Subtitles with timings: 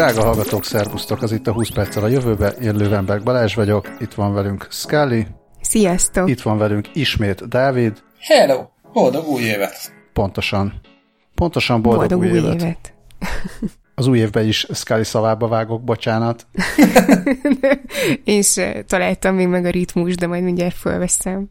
[0.00, 1.22] Drága hallgatók, szervusztok!
[1.22, 2.48] Az itt a 20 perccel a jövőbe.
[2.48, 5.26] Én Lővenberg Balázs vagyok, itt van velünk Scully.
[5.60, 6.28] Sziasztok!
[6.28, 8.02] Itt van velünk ismét Dávid.
[8.18, 8.66] Hello!
[8.92, 9.92] Boldog új évet!
[10.12, 10.80] Pontosan.
[11.34, 12.62] Pontosan boldog, boldog új, új évet.
[12.62, 12.94] évet.
[13.94, 16.46] Az új évben is Scully szavába vágok, bocsánat.
[18.24, 21.48] Én se találtam még meg a ritmus, de majd mindjárt fölveszem.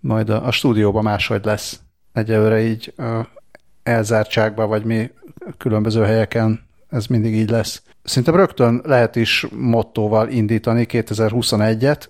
[0.00, 1.80] Majd a, a stúdióban máshogy lesz.
[2.12, 2.94] Egyelőre így
[3.82, 5.10] elzártságban, vagy mi
[5.58, 7.82] különböző helyeken ez mindig így lesz.
[8.02, 12.06] Szerintem rögtön lehet is mottóval indítani 2021-et.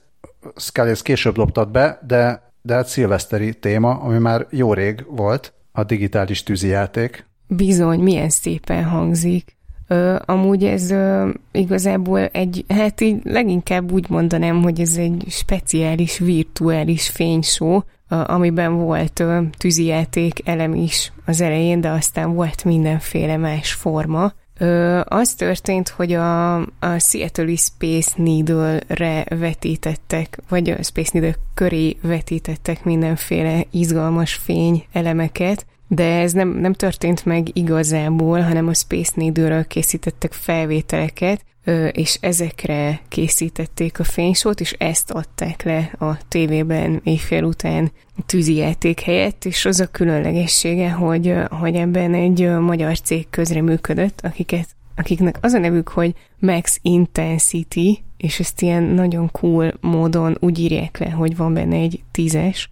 [0.56, 5.52] Scully ezt később loptad be, de, de hát szilveszteri téma, ami már jó rég volt,
[5.72, 7.26] a digitális tűzijáték.
[7.46, 9.56] Bizony, milyen szépen hangzik.
[9.88, 16.18] Ö, amúgy ez ö, igazából egy, hát így leginkább úgy mondanám, hogy ez egy speciális
[16.18, 23.72] virtuális fénysó, amiben volt ö, tűzijáték elem is az elején, de aztán volt mindenféle más
[23.72, 24.32] forma.
[24.58, 31.96] Ö, az történt, hogy a, a Seattle Space Needle-re vetítettek, vagy a Space Needle köré
[32.02, 39.12] vetítettek mindenféle izgalmas fény elemeket, de ez nem, nem történt meg igazából, hanem a Space
[39.14, 41.44] Needle-ről készítettek felvételeket,
[41.92, 47.92] és ezekre készítették a fénysót, és ezt adták le a tévében éjfél után
[48.26, 55.38] tűzijáték helyett, és az a különlegessége, hogy, hogy ebben egy magyar cég közreműködött, akiket, akiknek
[55.40, 61.10] az a nevük, hogy Max Intensity, és ezt ilyen nagyon cool módon úgy írják le,
[61.10, 62.70] hogy van benne egy tízes,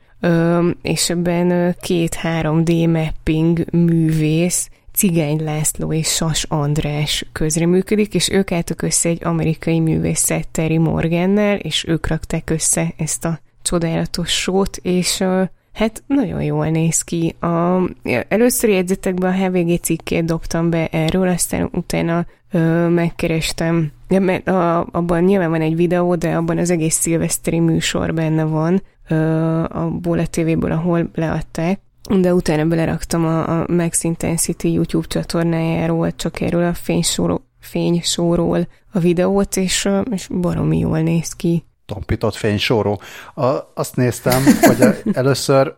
[0.83, 8.83] és ebben két 3D mapping művész, Cigány László és Sas András közreműködik, és ők álltak
[8.83, 15.25] össze egy amerikai művészet Terry Morgannel, és ők rakták össze ezt a csodálatos sót, és
[15.73, 17.35] hát nagyon jól néz ki.
[17.41, 17.81] A,
[18.29, 25.23] először jegyzetekben a HVG cikkét dobtam be erről, aztán utána uh, megkerestem, mert a, abban
[25.23, 30.27] nyilván van egy videó, de abban az egész szilveszteri műsor benne van, uh, a Bola
[30.27, 31.81] TV-ből, ahol leadták,
[32.19, 38.99] de utána beleraktam a, a Max Intensity YouTube csatornájáról, csak erről a fénysóról, fénysóról a
[38.99, 41.65] videót, és, és baromi jól néz ki.
[41.87, 43.01] Tompított fénysóró.
[43.35, 45.77] A, azt néztem, hogy először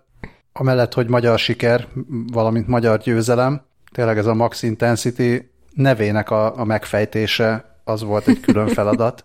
[0.52, 1.88] amellett, hogy magyar siker,
[2.32, 8.40] valamint magyar győzelem, tényleg ez a Max Intensity nevének a, a megfejtése, az volt egy
[8.40, 9.24] külön feladat.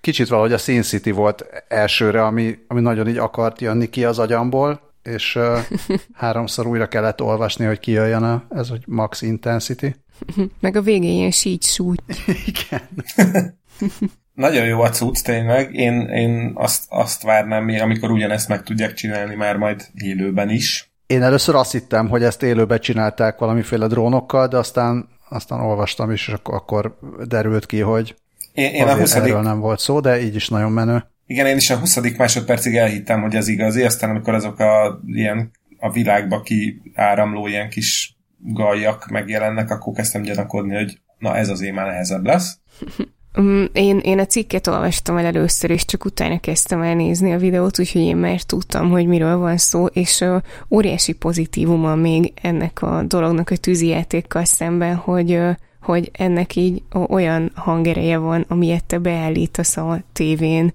[0.00, 4.18] Kicsit valahogy a Sin City volt elsőre, ami, ami nagyon így akart jönni ki az
[4.18, 5.58] agyamból, és uh,
[6.12, 9.86] háromszor újra kellett olvasni, hogy kijöjjön a, ez, hogy max intensity.
[10.60, 11.98] Meg a végén ilyen sígy súgy.
[12.46, 12.88] Igen.
[14.34, 15.74] Nagyon jó a cucc, tényleg.
[15.74, 20.92] Én, én azt, azt várnám amikor ugyanezt meg tudják csinálni már majd élőben is.
[21.06, 26.28] Én először azt hittem, hogy ezt élőben csinálták valamiféle drónokkal, de aztán, aztán olvastam is,
[26.28, 26.98] és akkor, akkor
[27.28, 28.14] derült ki, hogy
[28.52, 29.14] én, én a 20.
[29.14, 31.04] erről nem volt szó, de így is nagyon menő.
[31.26, 32.16] Igen, én is a 20.
[32.16, 38.16] másodpercig elhittem, hogy ez igazi, aztán amikor azok a ilyen a világba kiáramló ilyen kis
[38.38, 42.58] gajak megjelennek, akkor kezdtem gyanakodni, hogy na ez azért már nehezebb lesz.
[43.40, 47.38] Mm, én, én a cikket olvastam el először, és csak utána kezdtem el nézni a
[47.38, 52.82] videót, úgyhogy én már tudtam, hogy miről van szó, és uh, óriási pozitívuma még ennek
[52.82, 58.98] a dolognak a tűzijátékkal szemben, hogy uh, hogy ennek így olyan hangereje van, amilyet te
[58.98, 60.72] beállítasz a tévén,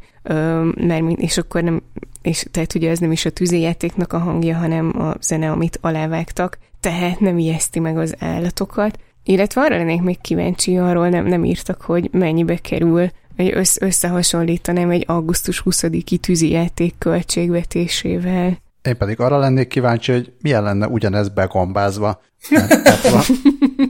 [0.76, 1.82] mert, és akkor nem,
[2.22, 6.58] és tehát ugye ez nem is a tűzijátéknak a hangja, hanem a zene, amit alávágtak,
[6.80, 9.00] tehát nem ijeszti meg az állatokat.
[9.24, 14.90] Illetve arra lennék még kíváncsi, arról nem, nem írtak, hogy mennyibe kerül, hogy össz, összehasonlítanám
[14.90, 18.58] egy augusztus 20-i tűzijáték költségvetésével.
[18.88, 22.22] Én pedig arra lennék kíváncsi, hogy milyen lenne ugyanez begombázva.
[22.50, 23.22] el, tudom,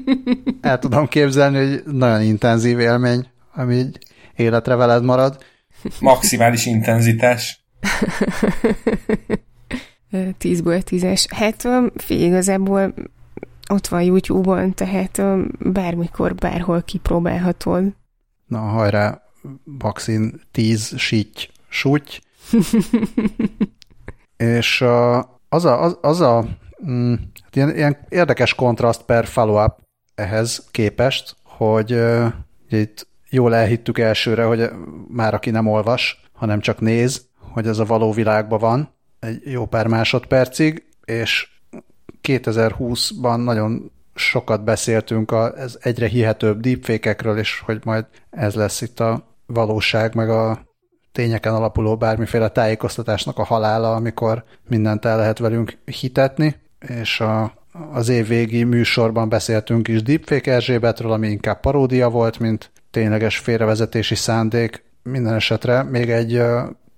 [0.62, 3.98] el tudom képzelni, hogy nagyon intenzív élmény, ami így
[4.36, 5.44] életre veled marad.
[6.00, 7.66] Maximális intenzitás.
[10.38, 11.26] Tízből tízes.
[11.30, 12.94] Hát figyelj, igazából
[13.70, 15.22] ott van YouTube-on, tehát
[15.60, 17.84] bármikor, bárhol kipróbálhatod.
[18.46, 19.22] Na, hajrá,
[19.64, 22.20] vakcin 10 síty, súty.
[24.38, 24.82] És
[25.50, 26.46] az a, az, az a
[26.90, 27.14] mm,
[27.44, 29.80] hát ilyen, ilyen érdekes kontraszt per follow-up
[30.16, 32.26] ehhez képest, hogy uh,
[32.70, 34.70] itt jól elhittük elsőre, hogy
[35.08, 39.66] már aki nem olvas, hanem csak néz, hogy ez a való világban van egy jó
[39.66, 41.48] pár másodpercig, és
[42.28, 49.36] 2020-ban nagyon sokat beszéltünk az egyre hihetőbb deepfake és hogy majd ez lesz itt a
[49.46, 50.67] valóság, meg a
[51.18, 56.56] tényeken alapuló bármiféle tájékoztatásnak a halála, amikor mindent el lehet velünk hitetni,
[56.88, 57.54] és a,
[57.92, 64.84] az évvégi műsorban beszéltünk is Deepfake Erzsébetről, ami inkább paródia volt, mint tényleges félrevezetési szándék.
[65.04, 66.42] Minden esetre még egy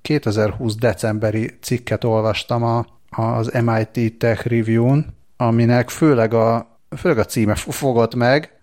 [0.01, 5.05] 2020 decemberi cikket olvastam a, az MIT Tech Review-n,
[5.37, 8.59] aminek főleg a, főleg a címe fogott meg,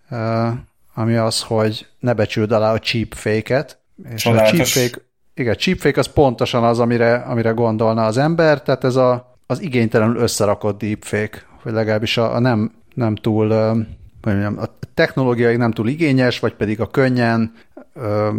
[0.95, 3.79] ami az, hogy ne becsüld alá a cheap fake-et.
[4.15, 4.61] És Csodálatos.
[4.61, 5.05] a cheap fake,
[5.37, 9.63] igen, cheap fake az pontosan az, amire, amire gondolna az ember, tehát ez a, az
[9.63, 13.47] igénytelenül összerakott deepfake, vagy legalábbis a, a nem, nem túl,
[14.23, 17.53] mondjam, a technológiai nem túl igényes, vagy pedig a könnyen
[17.95, 18.31] ö,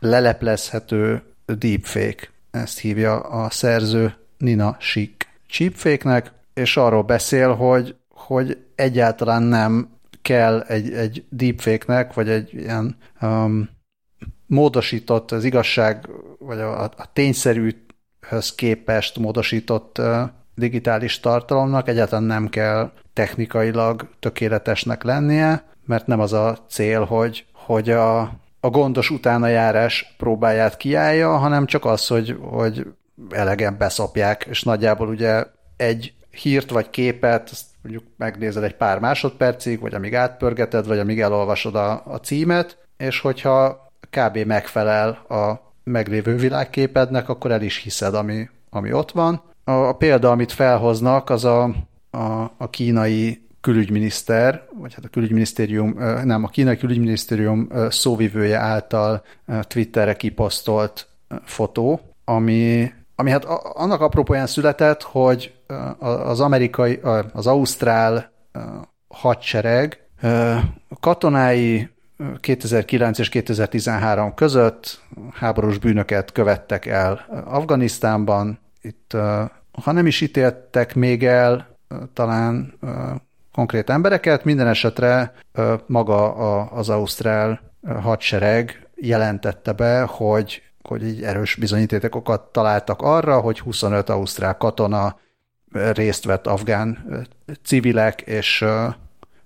[0.00, 2.28] leleplezhető deepfake.
[2.50, 9.88] Ezt hívja a szerző Nina Schick cheapfake-nek, és arról beszél, hogy, hogy egyáltalán nem
[10.22, 13.68] kell egy, egy deepfake-nek, vagy egy ilyen um,
[14.46, 16.08] módosított, az igazság,
[16.38, 20.00] vagy a, a tényszerűhöz képest módosított
[20.54, 27.90] digitális tartalomnak egyáltalán nem kell technikailag tökéletesnek lennie, mert nem az a cél, hogy, hogy
[27.90, 28.20] a,
[28.60, 32.86] a gondos utánajárás próbáját kiállja, hanem csak az, hogy, hogy
[33.30, 35.44] elegen beszopják, és nagyjából ugye
[35.76, 41.20] egy hírt vagy képet, azt mondjuk megnézed egy pár másodpercig, vagy amíg átpörgeted, vagy amíg
[41.20, 44.36] elolvasod a, a címet, és hogyha kb.
[44.36, 49.42] megfelel a meglévő világképednek, akkor el is hiszed, ami, ami ott van.
[49.64, 51.62] A, a példa, amit felhoznak, az a,
[52.10, 55.94] a, a kínai külügyminiszter, vagy hát a külügyminisztérium,
[56.24, 59.22] nem, a kínai külügyminisztérium szóvivője által
[59.60, 61.08] Twitterre kiposztolt
[61.44, 63.44] fotó, ami, ami hát
[63.74, 65.54] annak apropóján született, hogy
[65.98, 67.00] az amerikai,
[67.32, 68.32] az ausztrál
[69.08, 70.00] hadsereg
[71.00, 71.88] katonái
[72.40, 75.00] 2009 és 2013 között
[75.32, 78.58] háborús bűnöket követtek el Afganisztánban.
[78.80, 79.12] Itt,
[79.82, 81.76] ha nem is ítéltek még el
[82.12, 82.78] talán
[83.52, 85.34] konkrét embereket, minden esetre
[85.86, 86.32] maga
[86.64, 87.60] az ausztrál
[88.00, 95.18] hadsereg jelentette be, hogy, hogy így erős bizonyítékokat találtak arra, hogy 25 ausztrál katona
[95.72, 97.06] részt vett afgán
[97.64, 98.64] civilek és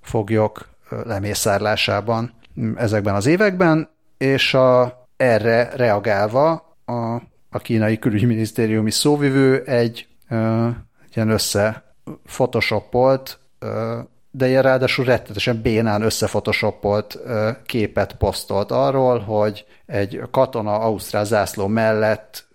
[0.00, 0.68] foglyok
[1.04, 2.39] lemészárlásában
[2.76, 7.14] ezekben az években, és a, erre reagálva a,
[7.50, 10.68] a kínai külügyminisztériumi szóvivő egy ö,
[11.14, 13.98] ilyen össze photoshopolt, ö,
[14.30, 17.18] de ilyen ráadásul rettetesen bénán összefotoshopolt
[17.66, 22.48] képet posztolt arról, hogy egy katona Ausztrál zászló mellett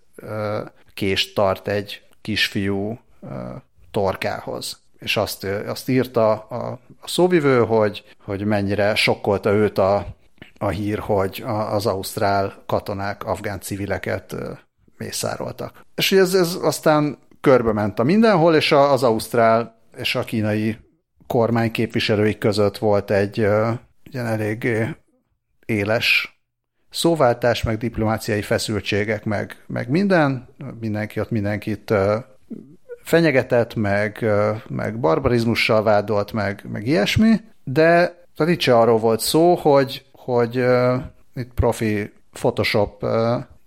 [0.94, 3.00] kést tart egy kisfiú
[3.92, 10.06] torkához és azt, azt írta a, a szóvivő, hogy, hogy mennyire sokkolta őt a,
[10.58, 14.36] a hír, hogy az ausztrál katonák afgán civileket
[14.98, 15.86] mészároltak.
[15.96, 20.78] És ez, ez aztán körbe ment a mindenhol, és az ausztrál és a kínai
[21.28, 24.68] kormány képviselői között volt egy ilyen elég
[25.66, 26.40] éles
[26.90, 30.48] szóváltás, meg diplomáciai feszültségek, meg, meg minden.
[30.80, 31.94] Mindenki ott mindenkit
[33.06, 34.26] fenyegetett, meg,
[34.68, 40.58] meg barbarizmussal vádolt, meg, meg ilyesmi, de tehát itt se arról volt szó, hogy, hogy
[40.58, 40.94] uh,
[41.36, 43.12] itt profi Photoshop uh,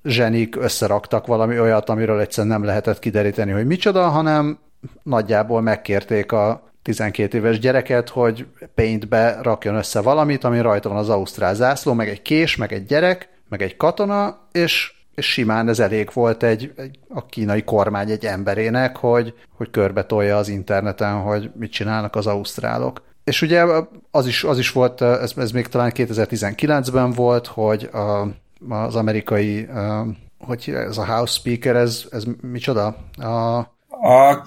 [0.04, 4.58] zsenik összeraktak valami olyat, amiről egyszerűen nem lehetett kideríteni, hogy micsoda, hanem
[5.02, 11.08] nagyjából megkérték a 12 éves gyereket, hogy paintbe rakjon össze valamit, ami rajta van az
[11.08, 16.10] ausztrál zászló, meg egy kés, meg egy gyerek, meg egy katona, és simán ez elég
[16.12, 21.50] volt egy, egy a kínai kormány egy emberének, hogy, hogy körbe tolja az interneten, hogy
[21.54, 23.02] mit csinálnak az ausztrálok.
[23.24, 23.64] És ugye
[24.10, 28.28] az is, az is volt, ez, ez még talán 2019-ben volt, hogy a,
[28.68, 29.68] az amerikai,
[30.38, 32.96] hogy ez a House Speaker, ez, ez micsoda?
[33.16, 33.56] A,
[33.88, 34.44] a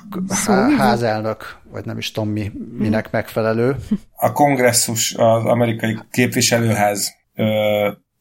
[0.78, 3.76] házelnök, vagy nem is tudom mi, minek megfelelő.
[4.16, 7.14] A kongresszus, az amerikai képviselőház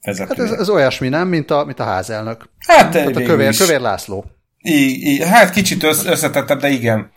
[0.03, 0.49] vezetője.
[0.49, 2.49] Hát ez, ez olyasmi, nem, mint a, mint a házelnök.
[2.59, 4.25] Hát, hát a kövér, kövér László.
[4.59, 7.11] I, I, hát kicsit össz, összetettebb, de igen.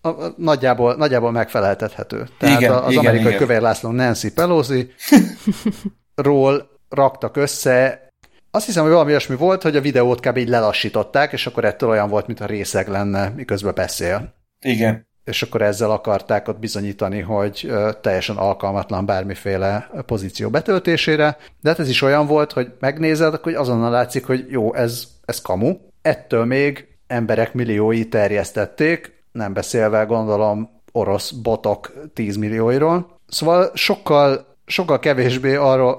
[0.00, 2.28] A, a, nagyjából, nagyjából megfeleltethető.
[2.38, 3.38] Tehát igen, az igen, amerikai igen.
[3.38, 4.92] kövér László Nancy Pelosi
[6.14, 8.02] ról raktak össze
[8.50, 10.36] azt hiszem, hogy valami olyasmi volt, hogy a videót kb.
[10.36, 14.34] így lelassították, és akkor ettől olyan volt, mint a részeg lenne, miközben beszél.
[14.60, 21.78] Igen és akkor ezzel akarták ott bizonyítani, hogy teljesen alkalmatlan bármiféle pozíció betöltésére, de hát
[21.78, 25.76] ez is olyan volt, hogy megnézed, hogy azonnal látszik, hogy jó, ez, ez kamu.
[26.02, 33.18] Ettől még emberek milliói terjesztették, nem beszélve gondolom orosz botok tízmillióiról.
[33.28, 35.92] Szóval sokkal, sokkal kevésbé arról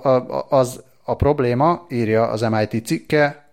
[0.50, 3.50] az a probléma, írja az MIT cikke,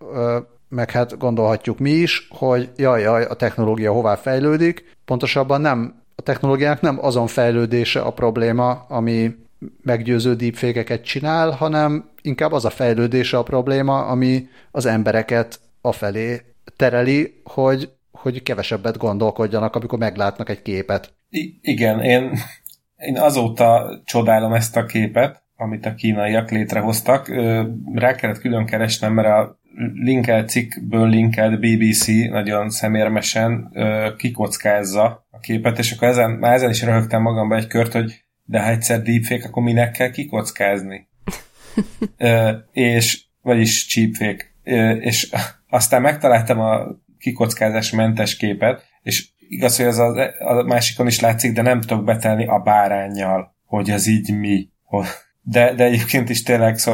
[0.73, 6.21] meg hát gondolhatjuk mi is, hogy jaj, jaj, a technológia hová fejlődik, pontosabban nem a
[6.21, 9.35] technológiának nem azon fejlődése a probléma, ami
[9.81, 16.41] meggyőző deepfake csinál, hanem inkább az a fejlődése a probléma, ami az embereket afelé
[16.75, 21.13] tereli, hogy, hogy kevesebbet gondolkodjanak, amikor meglátnak egy képet.
[21.29, 22.31] I- igen, én,
[22.97, 27.27] én azóta csodálom ezt a képet, amit a kínaiak létrehoztak.
[27.93, 29.59] Rá kellett külön keresnem, mert a
[29.93, 33.71] linkelt cikkből linkelt BBC nagyon szemérmesen
[34.17, 38.61] kikockázza a képet, és akkor ezen, már ezen is röhögtem magamba egy kört, hogy de
[38.61, 41.07] ha egyszer deepfake, akkor minek kell kikockázni?
[42.71, 44.45] és, vagyis cheapfake.
[44.99, 45.29] és
[45.69, 46.85] aztán megtaláltam a
[47.19, 52.03] kikockázás mentes képet, és igaz, hogy az a, a másikon is látszik, de nem tudok
[52.03, 54.69] betelni a bárányjal, hogy ez így mi.
[55.41, 56.91] De, de egyébként is tényleg szó,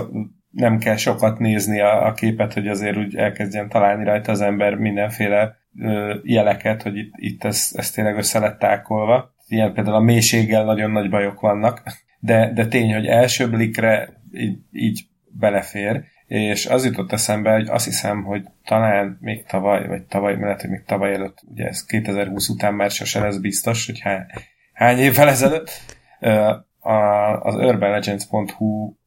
[0.60, 4.76] nem kell sokat nézni a, a képet, hogy azért úgy elkezdjen találni rajta az ember
[4.76, 9.34] mindenféle ö, jeleket, hogy itt, itt ez, ez tényleg össze lett tákolva.
[9.48, 11.84] Ilyen például a mélységgel nagyon nagy bajok vannak,
[12.20, 15.02] de, de tény, hogy első blikre így, így
[15.40, 20.70] belefér, és az jutott eszembe, hogy azt hiszem, hogy talán még tavaly, vagy tavaly, hogy
[20.70, 24.26] még tavaly előtt, ugye ez 2020 után már sose lesz biztos, hogy hány,
[24.74, 25.72] hány évvel ezelőtt,
[27.42, 28.99] az urbanlegends.hu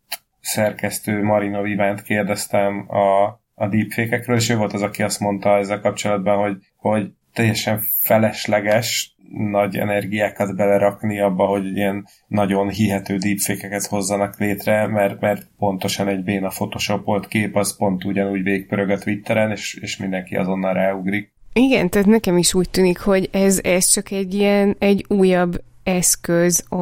[0.42, 3.22] szerkesztő Marino Vivánt kérdeztem a,
[3.54, 9.16] a deepfake és ő volt az, aki azt mondta ezzel kapcsolatban, hogy, hogy teljesen felesleges
[9.32, 16.24] nagy energiákat belerakni abba, hogy ilyen nagyon hihető deepfake hozzanak létre, mert, mert pontosan egy
[16.24, 21.32] béna photoshopolt kép az pont ugyanúgy végpörög a Twitteren, és, és mindenki azonnal ráugrik.
[21.52, 26.64] Igen, tehát nekem is úgy tűnik, hogy ez, ez csak egy ilyen, egy újabb eszköz
[26.68, 26.76] a,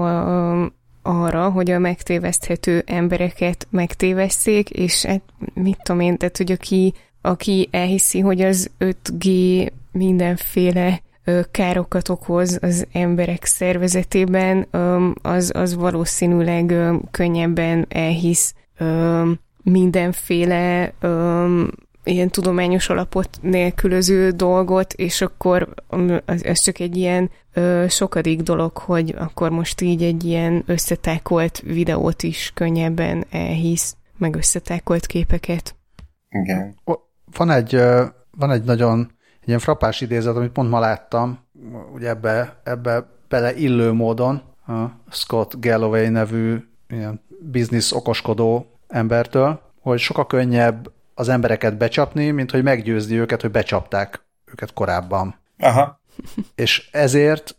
[1.02, 5.22] arra, hogy a megtéveszthető embereket megtévesszék, és hát
[5.54, 11.02] mit tudom én, tehát hogy aki, aki elhiszi, hogy az 5G mindenféle
[11.50, 14.66] károkat okoz az emberek szervezetében,
[15.22, 16.74] az, az valószínűleg
[17.10, 18.54] könnyebben elhisz
[19.62, 20.92] mindenféle
[22.10, 25.74] ilyen tudományos alapot nélkülöző dolgot, és akkor
[26.24, 32.22] ez csak egy ilyen ö, sokadik dolog, hogy akkor most így egy ilyen összetákolt videót
[32.22, 35.74] is könnyebben elhisz, meg összetákolt képeket.
[36.28, 36.74] Igen.
[37.36, 37.76] Van egy,
[38.30, 41.38] van egy nagyon egy ilyen frappás idézet, amit pont ma láttam,
[41.94, 46.56] ugye ebbe, ebbe bele illő módon, a Scott Galloway nevű
[46.88, 53.50] ilyen biznisz okoskodó embertől, hogy sokkal könnyebb az embereket becsapni, mint hogy meggyőzni őket, hogy
[53.50, 55.34] becsapták őket korábban.
[55.58, 56.00] Aha.
[56.54, 57.56] És ezért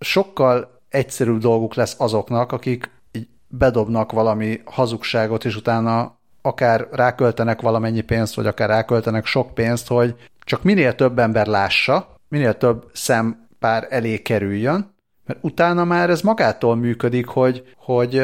[0.00, 8.00] sokkal egyszerűbb dolguk lesz azoknak, akik így bedobnak valami hazugságot, és utána akár ráköltenek valamennyi
[8.00, 10.14] pénzt, vagy akár ráköltenek sok pénzt, hogy
[10.44, 14.94] csak minél több ember lássa, minél több szempár elé kerüljön,
[15.26, 18.22] mert utána már ez magától működik, hogy, hogy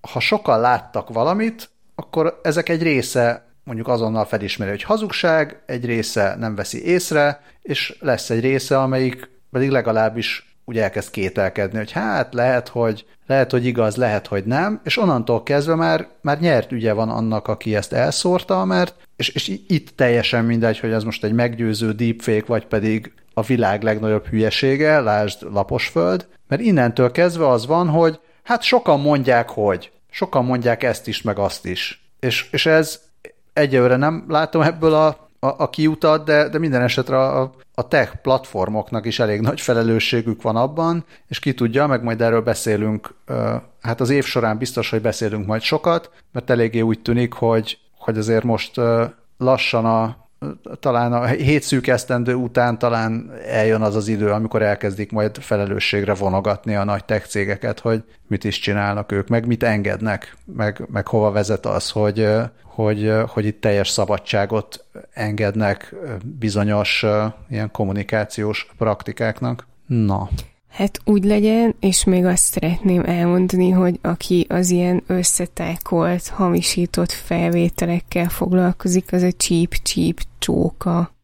[0.00, 6.36] ha sokan láttak valamit, akkor ezek egy része mondjuk azonnal felismeri, hogy hazugság, egy része
[6.38, 12.34] nem veszi észre, és lesz egy része, amelyik pedig legalábbis úgy elkezd kételkedni, hogy hát
[12.34, 16.92] lehet, hogy lehet, hogy igaz, lehet, hogy nem, és onnantól kezdve már, már nyert ügye
[16.92, 21.32] van annak, aki ezt elszórta, mert és, és itt teljesen mindegy, hogy ez most egy
[21.32, 27.88] meggyőző deepfake, vagy pedig a világ legnagyobb hülyesége, lásd Laposföld, mert innentől kezdve az van,
[27.88, 29.92] hogy hát sokan mondják, hogy.
[30.10, 32.10] Sokan mondják ezt is, meg azt is.
[32.20, 33.00] És, és ez
[33.52, 35.06] egyelőre nem látom ebből a,
[35.38, 40.42] a, a kiutat, de, de minden esetre a, a tech platformoknak is elég nagy felelősségük
[40.42, 43.14] van abban, és ki tudja, meg majd erről beszélünk,
[43.80, 48.18] hát az év során biztos, hogy beszélünk majd sokat, mert eléggé úgy tűnik, hogy, hogy
[48.18, 48.80] azért most
[49.38, 50.16] lassan a,
[50.80, 56.14] talán a hét szűk esztendő után talán eljön az az idő, amikor elkezdik majd felelősségre
[56.14, 61.06] vonogatni a nagy tech cégeket, hogy mit is csinálnak ők, meg mit engednek, meg, meg
[61.06, 62.28] hova vezet az, hogy,
[62.62, 65.94] hogy, hogy itt teljes szabadságot engednek
[66.38, 67.04] bizonyos
[67.48, 69.66] ilyen kommunikációs praktikáknak.
[69.86, 70.28] Na.
[70.72, 78.28] Hát úgy legyen, és még azt szeretném elmondani, hogy aki az ilyen összetákolt, hamisított felvételekkel
[78.28, 81.14] foglalkozik, az a cheap-cheap csóka.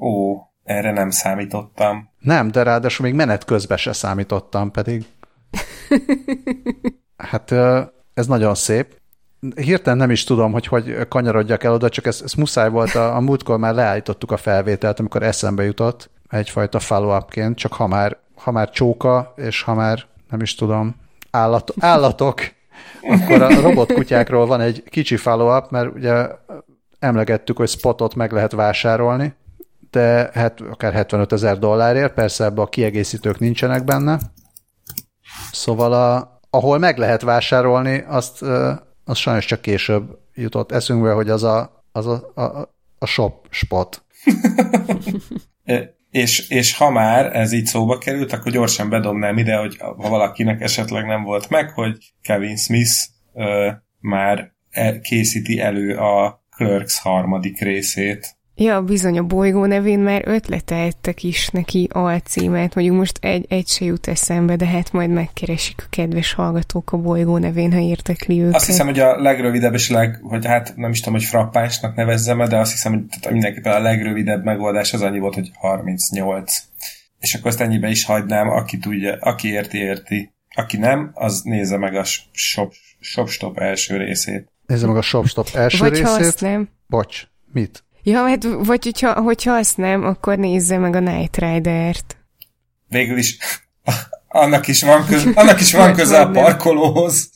[0.00, 2.10] Ó, erre nem számítottam.
[2.18, 5.04] Nem, de ráadásul még menet közben se számítottam pedig.
[7.16, 7.50] Hát
[8.14, 9.00] ez nagyon szép.
[9.54, 12.94] Hirtelen nem is tudom, hogy hogy kanyarodjak el oda, csak ez, ez muszáj volt.
[12.94, 18.16] A, a múltkor már leállítottuk a felvételt, amikor eszembe jutott egyfajta follow-upként, csak ha már
[18.38, 20.94] ha már csóka, és ha már nem is tudom,
[21.30, 22.40] állat, állatok,
[23.02, 26.26] akkor a robotkutyákról van egy kicsi follow-up, mert ugye
[26.98, 29.34] emlegettük, hogy spotot meg lehet vásárolni,
[29.90, 34.18] de hát akár 75 ezer dollárért, persze ebbe a kiegészítők nincsenek benne,
[35.52, 38.42] Szóval a, ahol meg lehet vásárolni, azt,
[39.04, 42.42] az sajnos csak később jutott eszünkbe, hogy az a, az a, a,
[42.98, 44.02] a shop spot.
[46.10, 50.60] és, és ha már ez így szóba került, akkor gyorsan bedobnám ide, hogy ha valakinek
[50.60, 52.92] esetleg nem volt meg, hogy Kevin Smith
[53.34, 58.37] ö, már e, készíti elő a Clerks harmadik részét.
[58.60, 63.84] Ja, bizony a bolygó nevén már ötleteltek is neki alcímet, mondjuk most egy, egy se
[63.84, 68.54] jut eszembe, de hát majd megkeresik a kedves hallgatók a bolygó nevén, ha értekli őket.
[68.54, 72.48] Azt hiszem, hogy a legrövidebb és leg, hogy hát nem is tudom, hogy frappánsnak nevezzem
[72.48, 76.62] de azt hiszem, hogy tehát mindenképpen a legrövidebb megoldás az annyi volt, hogy 38.
[77.18, 80.32] És akkor ezt ennyibe is hagynám, aki tudja, aki érti, érti.
[80.54, 84.52] Aki nem, az nézze meg a shop, shop stop első részét.
[84.66, 86.06] Nézze meg a shop stop első Vagy részét.
[86.06, 86.68] Ha azt nem.
[86.86, 87.22] Bocs,
[87.52, 87.86] mit?
[88.08, 92.16] Ja, hát, vagy hogyha, hogyha azt nem, akkor nézze meg a Night Rider-t.
[92.88, 93.38] Végül is
[94.28, 97.30] annak is van, köz, annak is van köze a parkolóhoz.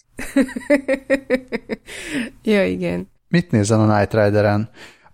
[2.43, 3.11] ja, igen.
[3.29, 4.71] Mit nézzen a Night Rider-en?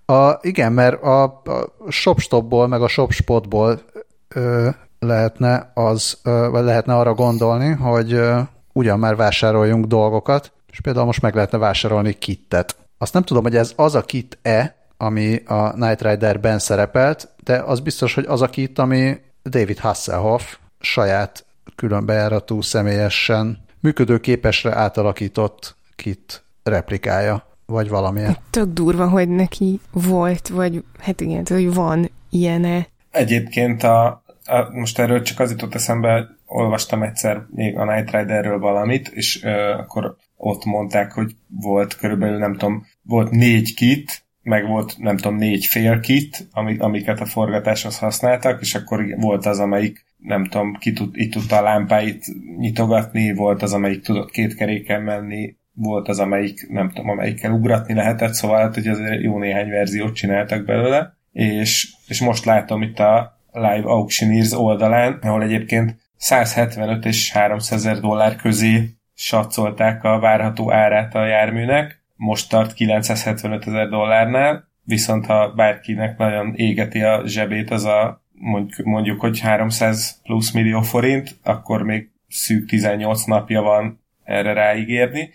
[0.06, 3.80] A, igen, mert a, a ShopStopból, meg a ShopSpotból
[4.28, 8.40] ö, lehetne, az, ö, vagy lehetne arra gondolni, hogy ö,
[8.72, 12.76] ugyan már vásároljunk dolgokat, és például most meg lehetne vásárolni kittet.
[12.98, 17.80] Azt nem tudom, hogy ez az a kit-e, ami a Night Rider-ben szerepelt, de az
[17.80, 27.46] biztos, hogy az a kit, ami David Hasselhoff saját különbejáratú személyesen működőképesre átalakított kit replikája,
[27.66, 28.36] vagy valamilyen.
[28.50, 32.86] Tök durva, hogy neki volt, vagy hát igen, hogy van ilyene.
[33.10, 34.06] Egyébként a,
[34.44, 39.44] a, most erről csak az jutott eszembe, olvastam egyszer még a Night Riderről valamit, és
[39.44, 45.16] ö, akkor ott mondták, hogy volt körülbelül, nem tudom, volt négy kit, meg volt, nem
[45.16, 50.74] tudom, négy félkit, amik, amiket a forgatáshoz használtak, és akkor volt az, amelyik nem tudom,
[50.74, 52.24] ki tud, itt tudta a lámpáit
[52.58, 57.94] nyitogatni, volt az, amelyik tudott két keréken menni, volt az, amelyik, nem tudom, amelyikkel ugratni
[57.94, 62.98] lehetett, szóval hát, hogy azért jó néhány verziót csináltak belőle, és, és most látom itt
[62.98, 70.72] a Live Auctioneers oldalán, ahol egyébként 175 és 300 ezer dollár közé satszolták a várható
[70.72, 77.70] árát a járműnek, most tart 975 ezer dollárnál, viszont ha bárkinek nagyon égeti a zsebét
[77.70, 84.00] az a mondjuk, mondjuk hogy 300 plusz millió forint, akkor még szűk 18 napja van
[84.24, 85.30] erre ráígérni,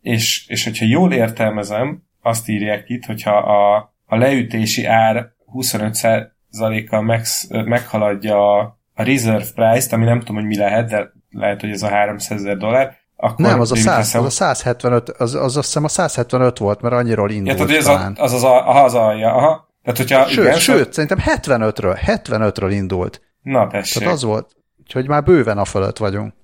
[0.00, 7.22] és, és hogyha jól értelmezem, azt írják itt, hogyha a, a leütési ár 25%-kal meg,
[7.48, 11.88] meghaladja a, reserve price-t, ami nem tudom, hogy mi lehet, de lehet, hogy ez a
[11.88, 15.84] 300 ezer dollár, akkor nem, az a, 100, az a 175, az, az azt hiszem
[15.84, 18.16] a 175 volt, mert annyiról indult ja, tehát, talán.
[18.18, 19.68] Az, az, az, a, az alja, aha.
[19.82, 23.20] Tehát, hogyha, sőt, igen, sőt, szerintem 75-ről, 75-ről indult.
[23.42, 24.02] Na, tessék.
[24.02, 24.56] Tehát az volt,
[24.92, 26.34] hogy már bőven a fölött vagyunk.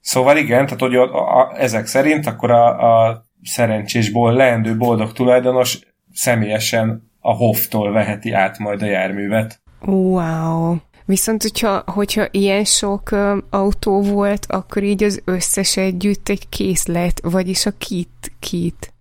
[0.00, 5.78] Szóval igen, tehát hogy a, a, ezek szerint akkor a, a szerencsésból leendő boldog tulajdonos
[6.12, 9.60] személyesen a Hoftól veheti át majd a járművet.
[9.80, 10.76] Wow.
[11.06, 17.20] Viszont, hogyha, hogyha ilyen sok uh, autó volt, akkor így az összes együtt egy készlet,
[17.22, 18.92] vagyis a kit, kit.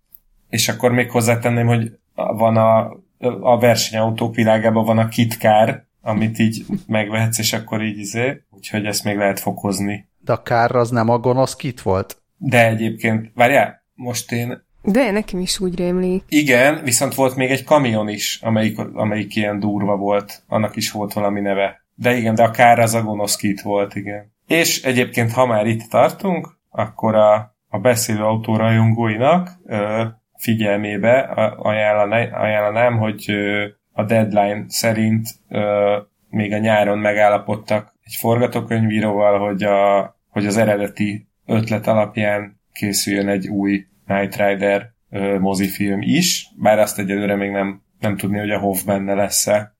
[0.50, 2.98] És akkor még hozzátenném, hogy van a,
[3.42, 9.04] a versenyautók világában van a kitkár, amit így megvehetsz, és akkor így izé, úgyhogy ezt
[9.04, 10.08] még lehet fokozni.
[10.20, 12.22] De a kár az nem a gonosz kit volt?
[12.38, 14.66] De egyébként, várjál, most én...
[14.82, 16.24] De nekem is úgy rémlik.
[16.28, 20.44] Igen, viszont volt még egy kamion is, amelyik, amelyik ilyen durva volt.
[20.48, 21.83] Annak is volt valami neve.
[22.04, 24.32] De igen, de a kár az a gonosz kit volt, igen.
[24.48, 30.04] És egyébként, ha már itt tartunk, akkor a, a beszélő autórajongóinak ö,
[30.38, 31.20] figyelmébe
[31.58, 35.98] ajánlanám, ajánlanám hogy ö, a deadline szerint ö,
[36.30, 43.48] még a nyáron megállapodtak egy forgatókönyvíróval, hogy, a, hogy az eredeti ötlet alapján készüljön egy
[43.48, 48.60] új Night Rider ö, mozifilm is, bár azt egyelőre még nem, nem tudni, hogy a
[48.60, 49.74] Hoff benne lesz-e.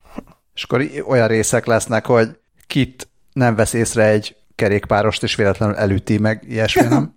[0.54, 6.18] És akkor olyan részek lesznek, hogy kit nem vesz észre egy kerékpárost, és véletlenül elüti
[6.18, 7.14] meg, ilyesmi, nem?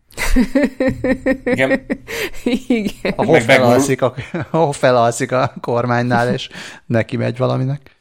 [1.44, 1.86] Igen.
[2.68, 3.14] Igen.
[3.16, 4.14] Ahol felalszik, a,
[4.52, 6.50] ahol felalszik a kormánynál, és
[6.86, 7.96] neki megy valaminek.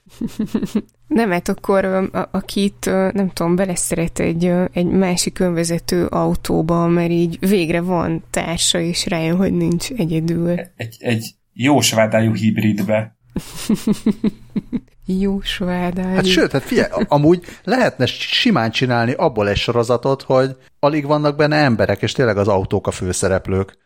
[1.07, 7.11] Nem, hát akkor a, a kit, nem tudom, beleszeret egy, egy másik önvezető autóba, mert
[7.11, 10.55] így végre van társa, és rájön, hogy nincs egyedül.
[10.77, 13.16] Egy, egy jó svádájú hibridbe.
[15.21, 16.15] Jó svádány.
[16.15, 21.57] Hát sőt, hát figyelj, amúgy lehetne simán csinálni abból egy sorozatot, hogy alig vannak benne
[21.57, 23.79] emberek, és tényleg az autók a főszereplők.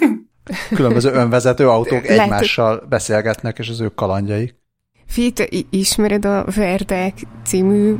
[0.74, 4.58] Különböző önvezető autók Lehet, egymással beszélgetnek, és az ők kalandjaik.
[5.06, 7.94] Fi, te ismered a Verdák című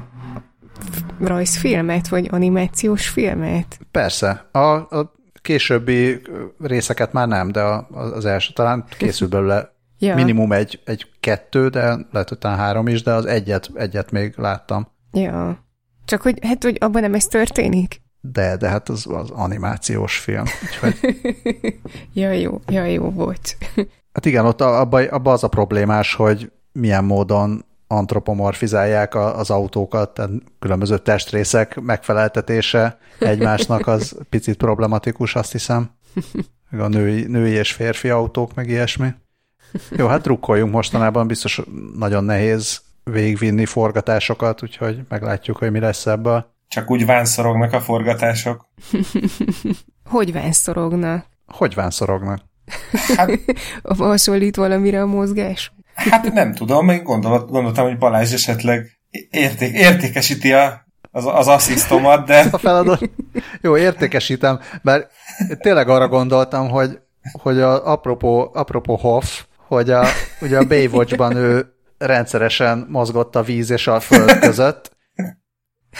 [1.20, 3.78] rajzfilmet, vagy animációs filmet?
[3.90, 4.48] Persze.
[4.52, 6.22] A, a későbbi
[6.58, 10.14] részeket már nem, de az első talán készül belőle ja.
[10.14, 14.34] minimum egy, egy kettő, de lehet, hogy talán három is, de az egyet, egyet még
[14.36, 14.88] láttam.
[15.12, 15.64] Ja.
[16.04, 18.00] Csak hogy, hát, hogy abban nem ez történik?
[18.20, 20.44] De, de hát az, az animációs film.
[20.62, 21.16] Úgyhogy...
[22.20, 23.56] ja, jó, ja, jó, bocs.
[24.14, 30.30] hát igen, ott abban abba az a problémás, hogy milyen módon antropomorfizálják az autókat, tehát
[30.58, 35.90] különböző testrészek megfeleltetése egymásnak az picit problematikus, azt hiszem.
[36.70, 39.08] A női, női és férfi autók, meg ilyesmi.
[39.90, 41.60] Jó, hát drukkoljunk mostanában, biztos
[41.98, 46.54] nagyon nehéz végvinni forgatásokat, úgyhogy meglátjuk, hogy mi lesz ebből.
[46.68, 48.68] Csak úgy vánszorognak a forgatások.
[50.04, 51.26] hogy vánszorognak?
[51.46, 52.40] Hogy vánszorognak?
[53.16, 53.30] Hát...
[53.98, 55.72] Hasonlít valamire a mozgás?
[55.94, 62.26] Hát nem tudom, én gondolt, gondoltam, hogy Balázs esetleg érték, értékesíti a, az, az asszisztomat,
[62.26, 62.46] de...
[62.50, 63.10] A feladat.
[63.60, 65.10] Jó, értékesítem, mert
[65.60, 66.98] tényleg arra gondoltam, hogy,
[67.32, 70.04] hogy a apropó, apropó Hoff, hogy a,
[70.40, 74.96] ugye a Baywatch-ban ő rendszeresen mozgott a víz és a föld között,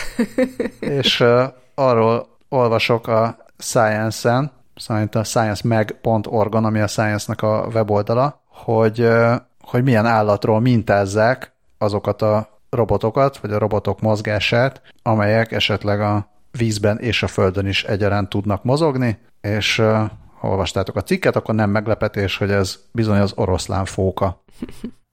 [0.80, 1.42] és uh,
[1.74, 9.82] arról olvasok a Science-en, szerint a sciencemag.org-on, ami a Science-nak a weboldala, hogy, uh, hogy
[9.82, 16.28] milyen állatról mintázzák azokat a robotokat, vagy a robotok mozgását, amelyek esetleg a
[16.58, 21.70] vízben és a földön is egyaránt tudnak mozogni, és uh, olvastátok a cikket, akkor nem
[21.70, 24.44] meglepetés, hogy ez bizony az oroszlán fóka.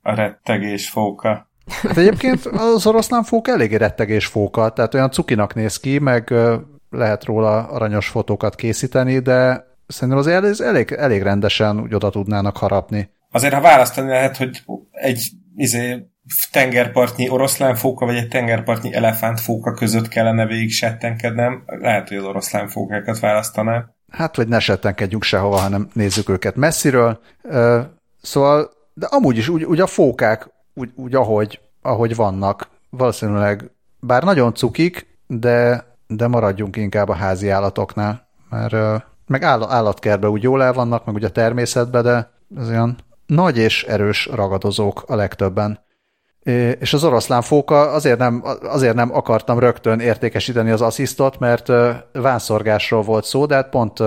[0.01, 1.49] A rettegés fóka.
[1.81, 6.33] Hát egyébként az oroszlán fóka eléggé rettegés fóka, tehát olyan cukinak néz ki, meg
[6.89, 12.57] lehet róla aranyos fotókat készíteni, de szerintem azért ez elég, elég rendesen úgy oda tudnának
[12.57, 13.09] harapni.
[13.31, 16.07] Azért, ha választani lehet, hogy egy izé,
[16.51, 23.95] tengerpartnyi oroszlánfóka, vagy egy tengerpartnyi elefántfóka között kellene végig settenkednem, lehet, hogy az oroszlánfókákat választanám.
[24.11, 27.19] Hát, hogy ne settenkedjünk sehova, hanem nézzük őket messziről.
[28.21, 34.23] Szóval, de amúgy is úgy, úgy a fókák, úgy, úgy ahogy, ahogy vannak, valószínűleg, bár
[34.23, 40.73] nagyon cukik, de, de maradjunk inkább a házi állatoknál, mert meg állatkertben úgy jól el
[40.73, 45.85] vannak, meg ugye a természetben, de az olyan nagy és erős ragadozók a legtöbben.
[46.79, 51.71] És az oroszlán fóka azért nem, azért nem akartam rögtön értékesíteni az asszisztot, mert
[52.11, 53.99] vánszorgásról volt szó, de hát pont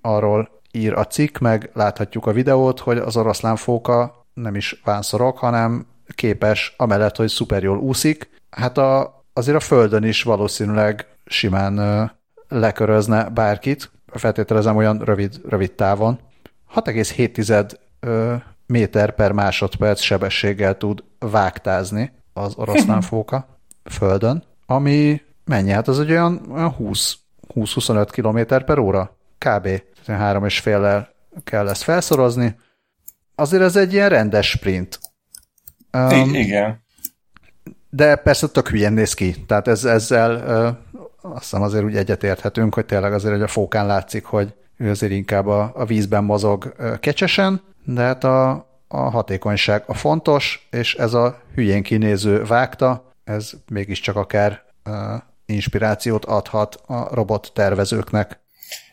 [0.00, 5.38] arról ír a cikk, meg láthatjuk a videót, hogy az oroszlán fóka nem is vánszorok,
[5.38, 12.10] hanem képes, amellett, hogy szuper jól úszik, hát a, azért a földön is valószínűleg simán
[12.48, 16.18] lekörözne bárkit, feltételezem olyan rövid, rövid távon.
[16.74, 23.58] 6,7 méter per másodperc sebességgel tud vágtázni az oroszlánfóka
[23.98, 25.70] földön, ami mennyi?
[25.70, 29.68] Hát az egy olyan, olyan 20-25 km per óra, kb.
[30.06, 31.08] Három és féllel
[31.44, 32.56] kell ezt felszorozni.
[33.34, 35.00] Azért ez egy ilyen rendes sprint.
[35.92, 36.80] Um, igen.
[37.90, 39.44] De persze tök hülyén néz ki.
[39.46, 40.34] Tehát ez, ezzel
[41.22, 44.90] uh, azt hiszem azért úgy egyetérthetünk, hogy tényleg azért hogy a fókán látszik, hogy ő
[44.90, 48.50] azért inkább a, a vízben mozog uh, kecsesen, de hát a,
[48.88, 54.94] a hatékonyság a fontos, és ez a hülyén kinéző vágta, ez mégiscsak akár uh,
[55.46, 58.40] inspirációt adhat a robot tervezőknek.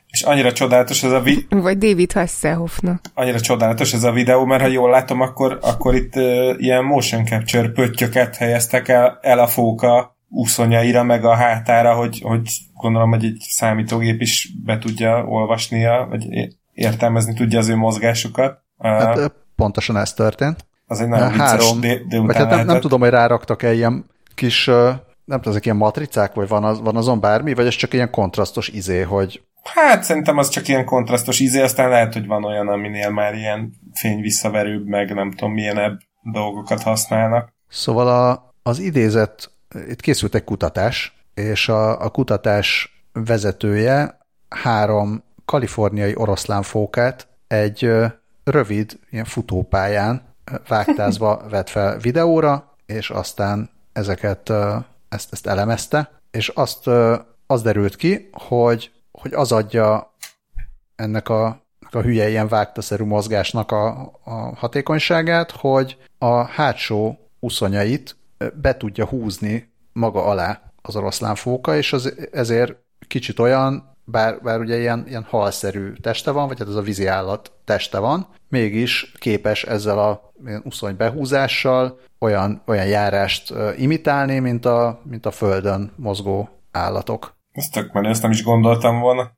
[0.07, 1.61] És annyira csodálatos ez a videó.
[1.61, 3.01] Vagy David Hasselhoffnak.
[3.13, 7.25] Annyira csodálatos ez a videó, mert ha jól látom, akkor, akkor itt uh, ilyen motion
[7.25, 13.23] capture pöttyöket helyeztek el, el a fóka úszonyaira, meg a hátára, hogy, hogy gondolom, hogy
[13.25, 16.25] egy számítógép is be tudja olvasnia, vagy
[16.73, 18.63] értelmezni tudja az ő mozgásukat.
[18.79, 20.65] Hát, pontosan ez történt.
[20.87, 24.65] Az egy nagyon Három, vicces délután vagy hát nem, nem tudom, hogy ráraktak-e ilyen kis,
[24.65, 28.11] nem tudom, ezek ilyen matricák, vagy van, az, van azon bármi, vagy ez csak ilyen
[28.11, 29.43] kontrasztos izé, hogy...
[29.63, 33.73] Hát szerintem az csak ilyen kontrasztos izé, aztán lehet, hogy van olyan, aminél már ilyen
[33.93, 37.53] fény visszaverőbb, meg nem tudom, milyenebb dolgokat használnak.
[37.67, 39.51] Szóval a, az idézet,
[39.89, 44.17] itt készült egy kutatás, és a, a kutatás vezetője
[44.49, 47.91] három kaliforniai oroszlánfókát egy
[48.43, 50.21] rövid ilyen futópályán
[50.67, 54.49] vágtázva vett fel videóra, és aztán ezeket,
[55.09, 56.87] ezt, ezt elemezte, és azt,
[57.47, 60.13] az derült ki, hogy, hogy az adja
[60.95, 61.45] ennek a,
[61.91, 68.15] a hülye ilyen vágtaszerű mozgásnak a, a hatékonyságát, hogy a hátsó uszonyait
[68.61, 72.75] be tudja húzni maga alá az oroszlánfóka, és az, ezért
[73.07, 77.07] kicsit olyan, bár, bár ugye ilyen, ilyen halszerű teste van, vagy hát ez a vízi
[77.07, 80.31] állat teste van, mégis képes ezzel a
[80.63, 87.37] uszony behúzással olyan, olyan járást imitálni, mint a, mint a földön mozgó állatok.
[87.51, 89.31] Ez tök menő, ezt nem is gondoltam volna.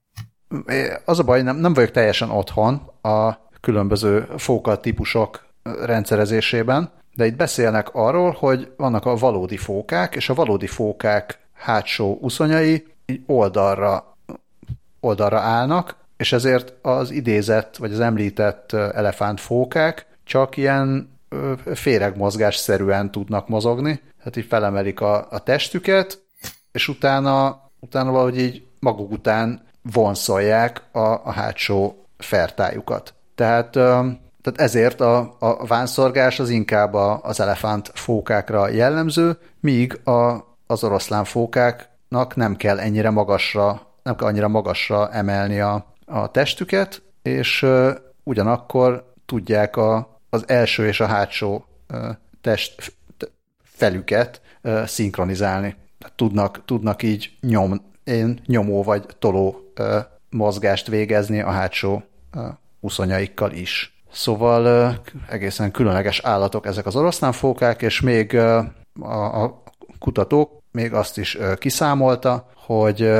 [1.05, 5.45] Az a baj, nem, nem vagyok teljesen otthon a különböző fóka típusok
[5.85, 12.17] rendszerezésében, de itt beszélnek arról, hogy vannak a valódi fókák, és a valódi fókák hátsó
[12.21, 14.17] uszonyai így oldalra,
[15.01, 21.19] oldalra állnak, és ezért az idézett, vagy az említett elefántfókák csak ilyen
[21.73, 26.21] féregmozgásszerűen tudnak mozogni, tehát így felemelik a, a testüket,
[26.71, 29.61] és utána, utána valahogy így maguk után
[29.93, 33.13] vonszolják a, a hátsó fertájukat.
[33.35, 40.83] Tehát, tehát ezért a, a vánszorgás az inkább az elefánt fókákra jellemző, míg a, az
[40.83, 47.65] oroszlán fókáknak nem kell ennyire magasra, nem kell annyira magasra emelni a, a testüket, és
[48.23, 51.65] ugyanakkor tudják a, az első és a hátsó
[52.41, 52.93] test
[53.63, 54.41] felüket
[54.85, 55.75] szinkronizálni.
[56.15, 59.73] Tudnak, tudnak így nyom, én nyomó vagy toló
[60.29, 62.03] mozgást végezni a hátsó
[62.79, 64.03] uszonyaikkal is.
[64.11, 64.95] Szóval
[65.29, 69.63] egészen különleges állatok ezek az oroszlánfókák, és még a, a
[69.99, 73.11] kutatók még azt is kiszámolta, hogy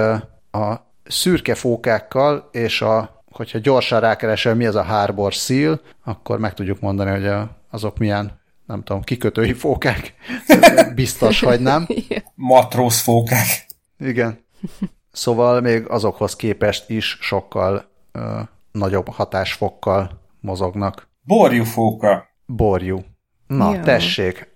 [0.52, 6.54] a szürke fókákkal és a hogyha gyorsan rákeresel, mi az a harbor seal, akkor meg
[6.54, 10.14] tudjuk mondani, hogy azok milyen, nem tudom, kikötői fókák.
[10.96, 11.88] Biztos, hogy nem.
[12.36, 13.66] Matróz fókák.
[14.00, 14.46] Igen.
[15.12, 18.24] Szóval még azokhoz képest is sokkal uh,
[18.72, 21.08] nagyobb hatásfokkal mozognak.
[21.24, 22.28] Borjú fóka.
[22.46, 23.04] Borjú.
[23.48, 23.80] Na, ja.
[23.80, 24.50] tessék.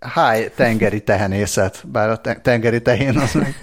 [0.00, 3.54] Háj tengeri tehenészet, bár a tengeri tehén az meg,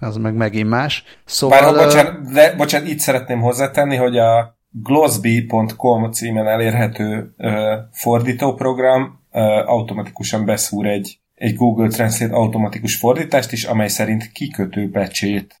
[0.00, 1.04] az meg megint más.
[1.24, 1.60] Szóval...
[1.60, 7.52] Bár, bocsánat, de, bocsánat, itt szeretném hozzátenni, hogy a glossby.com címen elérhető uh,
[7.92, 15.60] fordítóprogram uh, automatikusan beszúr egy egy Google Translate automatikus fordítást is, amely szerint kikötő pecsét.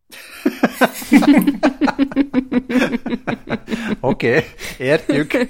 [4.00, 4.42] Oké, okay,
[4.78, 5.32] értjük.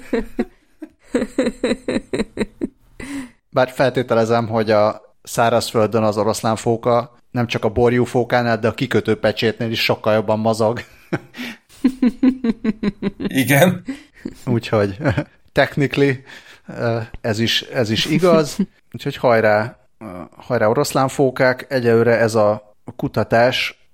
[3.49, 9.71] Bár feltételezem, hogy a szárazföldön az oroszlánfóka nem csak a borjúfókánál, de a kikötő pecsétnél
[9.71, 10.81] is sokkal jobban mozog.
[13.43, 13.83] Igen.
[14.45, 14.97] Úgyhogy
[15.51, 16.23] technically
[17.21, 18.57] ez is, ez is igaz.
[18.93, 19.77] Úgyhogy hajrá
[20.37, 23.87] hajrá oroszlánfókák, egyelőre ez a kutatás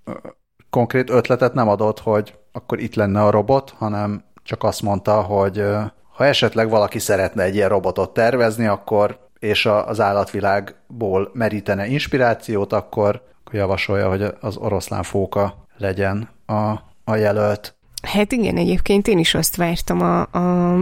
[0.70, 5.66] konkrét ötletet nem adott, hogy akkor itt lenne a robot, hanem csak azt mondta, hogy
[6.14, 13.22] ha esetleg valaki szeretne egy ilyen robotot tervezni, akkor és az állatvilágból merítene inspirációt, akkor
[13.52, 16.72] javasolja, hogy az oroszlánfóka legyen a,
[17.04, 17.76] a jelölt.
[18.02, 20.78] Hát igen, egyébként én is azt vártam a, a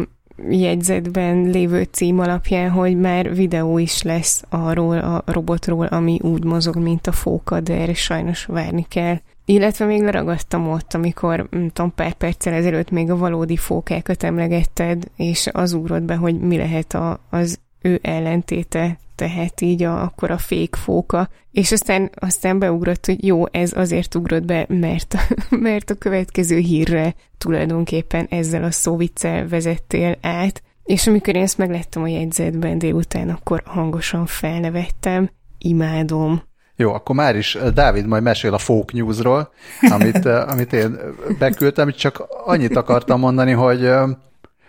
[0.49, 6.75] jegyzetben lévő cím alapján, hogy már videó is lesz arról a robotról, ami úgy mozog,
[6.75, 9.17] mint a fóka, de erre sajnos várni kell.
[9.45, 15.03] Illetve még leragadtam ott, amikor, nem tudom, pár perccel ezelőtt még a valódi fókákat emlegetted,
[15.15, 20.31] és az úrod be, hogy mi lehet a, az ő ellentéte, tehát így a, akkor
[20.31, 25.15] a fékfóka, és aztán, aztán beugrott, hogy jó, ez azért ugrott be, mert,
[25.49, 32.03] mert a következő hírre tulajdonképpen ezzel a szóviccel vezettél át, és amikor én ezt meglettem
[32.03, 36.41] a jegyzetben délután, akkor hangosan felnevettem, imádom.
[36.75, 40.97] Jó, akkor már is Dávid majd mesél a Folk Newsról, amit, amit én
[41.39, 43.89] beküldtem, csak annyit akartam mondani, hogy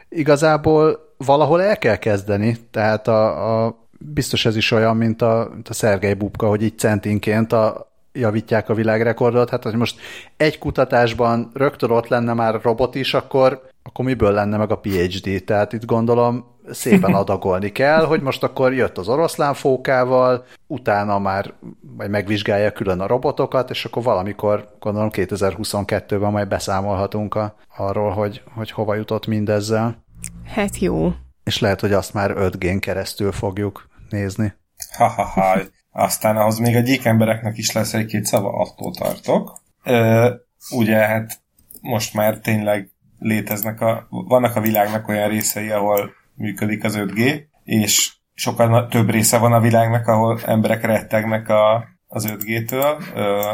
[0.08, 5.68] igazából valahol el kell kezdeni, tehát a, a biztos ez is olyan, mint a, mint
[5.68, 9.50] a Szergei Bubka, hogy így centinként a, javítják a világrekordot.
[9.50, 10.00] Hát, hogy most
[10.36, 15.44] egy kutatásban rögtön ott lenne már robot is, akkor, akkor miből lenne meg a PhD?
[15.44, 21.52] Tehát itt gondolom szépen adagolni kell, hogy most akkor jött az oroszlánfókával, utána már
[21.96, 28.42] majd megvizsgálja külön a robotokat, és akkor valamikor, gondolom 2022-ben majd beszámolhatunk a, arról, hogy,
[28.54, 30.01] hogy hova jutott mindezzel.
[30.46, 31.12] Hát jó.
[31.44, 34.52] És lehet, hogy azt már 5G-n keresztül fogjuk nézni.
[34.96, 35.60] Ha-ha-ha.
[35.90, 39.62] Aztán ahhoz még a gyík embereknek is lesz egy-két szava, attól tartok.
[39.84, 40.30] Ö,
[40.70, 41.40] ugye hát
[41.80, 48.12] most már tényleg léteznek a, vannak a világnak olyan részei, ahol működik az 5G, és
[48.34, 53.52] sokkal több része van a világnak, ahol emberek rettegnek a, az 5G-től, ö,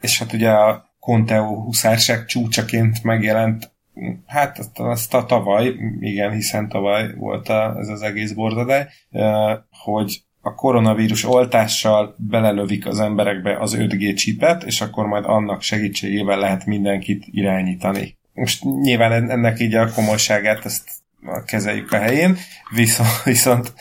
[0.00, 3.75] és hát ugye a Conteo huszárság csúcsaként megjelent
[4.26, 8.86] Hát azt, azt a tavaly, igen, hiszen tavaly volt a, ez az egész bordadály,
[9.70, 16.38] hogy a koronavírus oltással belelövik az emberekbe az 5G csipet, és akkor majd annak segítségével
[16.38, 18.18] lehet mindenkit irányítani.
[18.32, 20.90] Most nyilván ennek így a komolyságát ezt
[21.44, 22.36] kezeljük a helyén,
[22.74, 23.72] viszont, viszont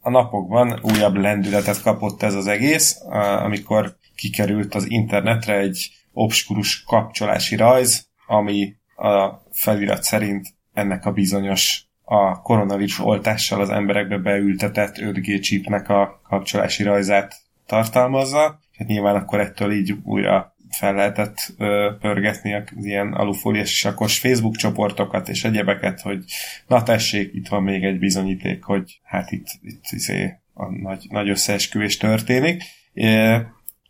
[0.00, 2.98] a napokban újabb lendületet kapott ez az egész,
[3.44, 8.74] amikor kikerült az internetre egy obskurus kapcsolási rajz, ami
[9.04, 16.20] a felirat szerint ennek a bizonyos a koronavírus oltással az emberekbe beültetett 5G chipnek a
[16.28, 17.34] kapcsolási rajzát
[17.66, 18.60] tartalmazza.
[18.78, 24.56] Hát nyilván akkor ettől így újra fel lehetett ö, pörgetni az ilyen alufóliás sakos Facebook
[24.56, 26.24] csoportokat és egyebeket, hogy
[26.66, 31.28] na tessék, itt van még egy bizonyíték, hogy hát itt, itt izé, a nagy, nagy
[31.28, 32.62] összeesküvés történik.
[32.92, 33.40] É,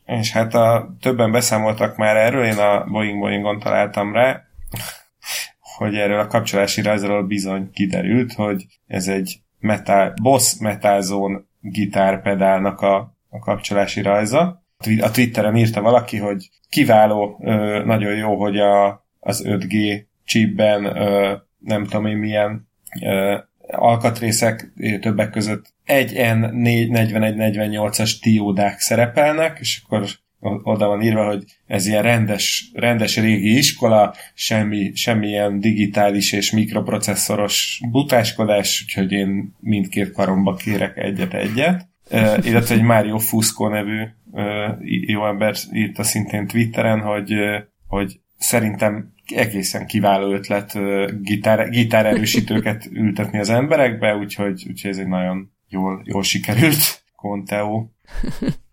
[0.06, 4.42] és hát a, többen beszámoltak már erről, én a Boeing Boeingon találtam rá,
[5.76, 12.80] hogy erről a kapcsolási rajzról bizony kiderült, hogy ez egy metal, Boss Metal Zone gitárpedálnak
[12.80, 14.64] a, a kapcsolási rajza.
[15.00, 17.38] A Twitteren írta valaki, hogy kiváló,
[17.84, 20.82] nagyon jó, hogy a, az 5G chipben
[21.58, 22.68] nem tudom én milyen
[23.66, 30.06] alkatrészek többek között egy N4148-as diódák szerepelnek, és akkor
[30.44, 37.80] oda van írva, hogy ez ilyen rendes, rendes régi iskola, semmi, semmilyen digitális és mikroprocesszoros
[37.90, 41.88] butáskodás, úgyhogy én mindkét karomba kérek egyet-egyet.
[42.10, 44.42] Uh, illetve egy Mario Fusco nevű uh,
[45.06, 47.34] jó ember írta szintén Twitteren, hogy,
[47.86, 50.78] hogy szerintem egészen kiváló ötlet
[51.22, 57.86] gitár, gitárerősítőket ültetni az emberekbe, úgyhogy, úgyhogy ez egy nagyon jól, jól sikerült Conteo.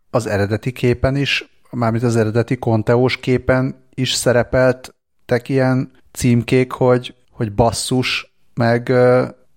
[0.09, 7.53] Az eredeti képen is mármint az eredeti konteós képen is szerepeltek ilyen címkék, hogy, hogy
[7.53, 8.89] basszus, meg,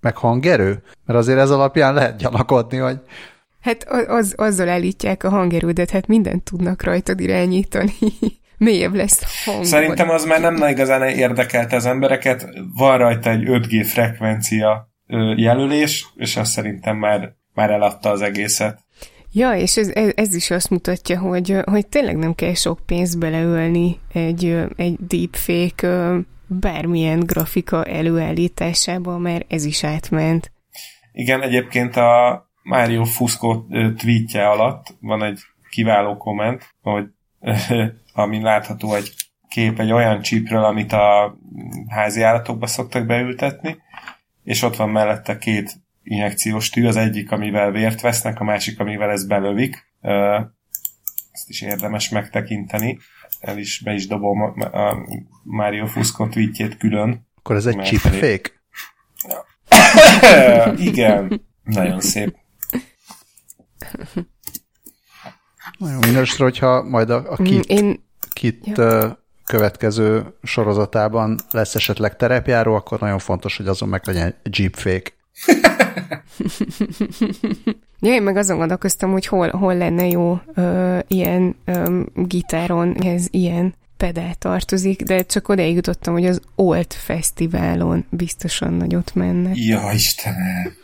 [0.00, 0.82] meg hangerő?
[1.06, 3.00] Mert azért ez alapján lehet gyanakodni, hogy...
[3.60, 7.92] Hát az, azzal állítják a hangerődet, hát mindent tudnak rajtad irányítani.
[8.58, 9.64] Mélyebb lesz a hang.
[9.64, 12.48] Szerintem az már nem igazán érdekelte az embereket.
[12.74, 14.88] Van rajta egy 5G frekvencia
[15.36, 18.83] jelölés, és azt szerintem már, már eladta az egészet.
[19.36, 23.98] Ja, és ez, ez is azt mutatja, hogy, hogy tényleg nem kell sok pénzt beleölni
[24.12, 30.52] egy, egy deepfake bármilyen grafika előállításába, mert ez is átment.
[31.12, 33.64] Igen, egyébként a Mario Fusco
[33.96, 37.04] tweetje alatt van egy kiváló komment, hogy
[38.12, 39.14] ami látható egy
[39.48, 41.36] kép egy olyan csípről, amit a
[41.88, 43.76] házi állatokba szoktak beültetni,
[44.42, 49.10] és ott van mellette két injekciós tű, az egyik, amivel vért vesznek, a másik, amivel
[49.10, 49.92] ez belövik.
[51.30, 52.98] Ezt is érdemes megtekinteni.
[53.40, 54.96] El is be is dobom a
[55.42, 57.26] Mario Fusco tweetjét külön.
[57.34, 58.50] Akkor ez egy chip fake?
[60.88, 61.46] Igen.
[61.62, 62.36] Nagyon szép.
[65.78, 68.04] Nagyon minősre, hogyha majd a, a kit, Én...
[68.32, 69.24] kit ja.
[69.44, 75.12] következő sorozatában lesz esetleg terepjáró, akkor nagyon fontos, hogy azon meg legyen jeepfake.
[78.00, 83.26] Ja, én meg azon gondolkoztam, hogy hol, hol lenne jó ö, ilyen ö, gitáron, ez
[83.30, 89.50] ilyen pedál tartozik, de csak odaig jutottam, hogy az Olt Fesztiválon biztosan nagyot menne.
[89.54, 90.82] Ja, Istenem!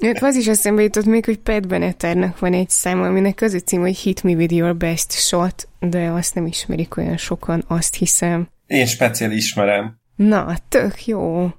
[0.00, 3.58] Hát az is eszembe jutott még, hogy Pat Benetternek van egy szám, aminek az a
[3.58, 7.94] cím, hogy Hit Me With Your Best Shot, de azt nem ismerik olyan sokan, azt
[7.94, 8.48] hiszem.
[8.66, 9.98] Én speciál ismerem.
[10.16, 11.50] Na, tök jó.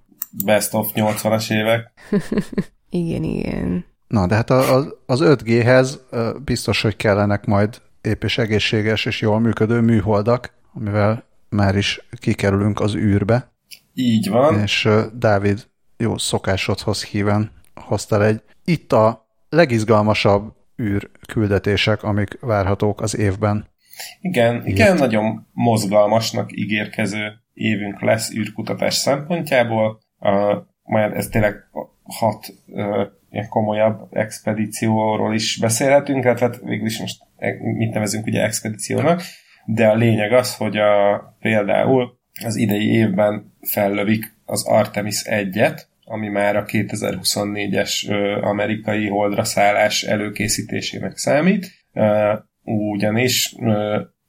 [0.45, 1.91] Best of 80-as évek.
[2.89, 3.85] igen, igen.
[4.07, 5.99] Na, de hát az, az 5G-hez
[6.43, 12.79] biztos, hogy kellenek majd épp és egészséges és jól működő műholdak, amivel már is kikerülünk
[12.79, 13.51] az űrbe.
[13.93, 14.59] Így van.
[14.59, 23.17] És Dávid jó szokásodhoz híven hoztál egy itt a legizgalmasabb űr küldetések, amik várhatók az
[23.17, 23.67] évben.
[24.21, 24.67] Igen, Ilyet.
[24.67, 29.99] igen, nagyon mozgalmasnak ígérkező évünk lesz űrkutatás szempontjából.
[30.83, 31.55] Majd ez tényleg
[32.03, 32.53] hat
[33.31, 39.21] ilyen komolyabb expedícióról is beszélhetünk, tehát hát végül is most e, mit nevezünk ugye expedíciónak,
[39.65, 46.27] de a lényeg az, hogy a, például az idei évben fellövik az Artemis 1-et, ami
[46.27, 51.71] már a 2024-es uh, amerikai holdra szállás előkészítésének számít,
[52.63, 53.55] ugyanis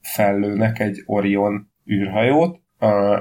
[0.01, 2.59] fellőnek egy Orion űrhajót,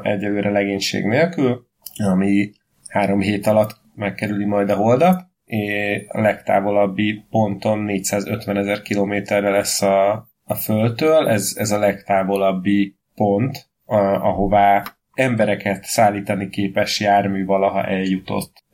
[0.03, 1.66] egyelőre legénység nélkül,
[1.97, 2.51] ami
[2.91, 9.82] három hét alatt megkerüli majd a holdat, és a legtávolabbi ponton 450 ezer kilométerre lesz
[9.82, 14.82] a, a Földtől, ez, ez a legtávolabbi pont, a, ahová
[15.12, 18.64] embereket szállítani képes jármű valaha eljutott.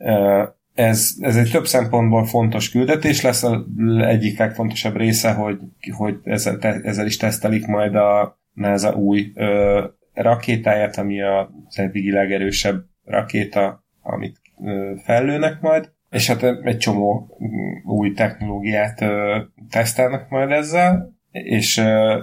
[0.73, 3.43] ez, ez egy több szempontból fontos küldetés lesz.
[3.43, 3.61] Az
[3.99, 5.59] egyik legfontosabb része, hogy,
[5.95, 12.83] hogy ezzel, ezzel is tesztelik majd a NASA új ö, rakétáját, ami az eddigi legerősebb
[13.03, 14.41] rakéta, amit
[15.03, 17.37] fellőnek majd, és hát egy csomó
[17.85, 19.05] új technológiát
[19.69, 21.79] tesztelnek majd ezzel, és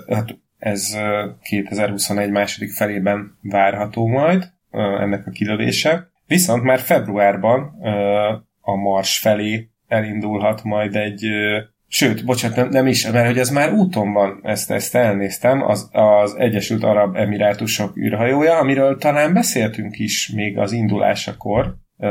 [0.09, 0.99] hát ez
[1.43, 6.11] 2021 második felében várható majd ennek a kilövése.
[6.27, 7.79] Viszont már februárban
[8.61, 11.29] a Mars felé elindulhat majd egy
[11.97, 15.89] Sőt, bocsánat, nem, nem is, mert hogy ez már úton van, ezt, ezt elnéztem, az,
[15.93, 22.09] az Egyesült Arab Emirátusok űrhajója, amiről talán beszéltünk is még az indulásakor, uh,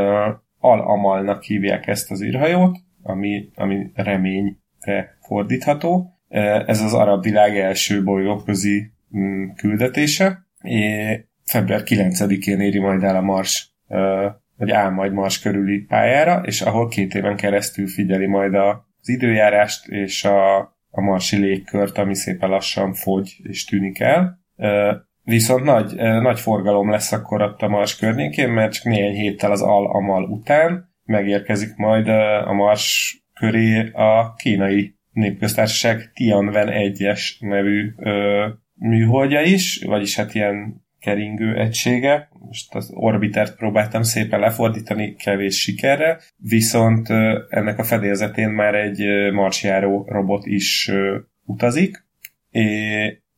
[0.59, 6.19] Al-Amalnak hívják ezt az űrhajót, ami, ami reményre fordítható.
[6.29, 13.15] Uh, ez az arab világ első bolygóközi um, küldetése, és február 9-én éri majd el
[13.15, 13.99] a Mars, uh,
[14.57, 19.09] vagy áll majd Mars körüli pályára, és ahol két éven keresztül figyeli majd a az
[19.09, 20.57] időjárást és a,
[20.89, 24.39] a marsi légkört, ami szépen lassan fogy és tűnik el.
[25.23, 29.61] Viszont nagy, nagy forgalom lesz akkor ott a Mars környékén, mert csak néhány héttel az
[29.61, 32.07] Al-Amal után megérkezik majd
[32.47, 40.82] a Mars köré a kínai népköztársaság Tianwen 1-es nevű ö, műholdja is, vagyis hát ilyen
[41.03, 42.29] keringő egysége.
[42.47, 47.09] Most az orbitert próbáltam szépen lefordítani, kevés sikerre, viszont
[47.49, 50.91] ennek a fedélzetén már egy marsjáró robot is
[51.45, 52.05] utazik,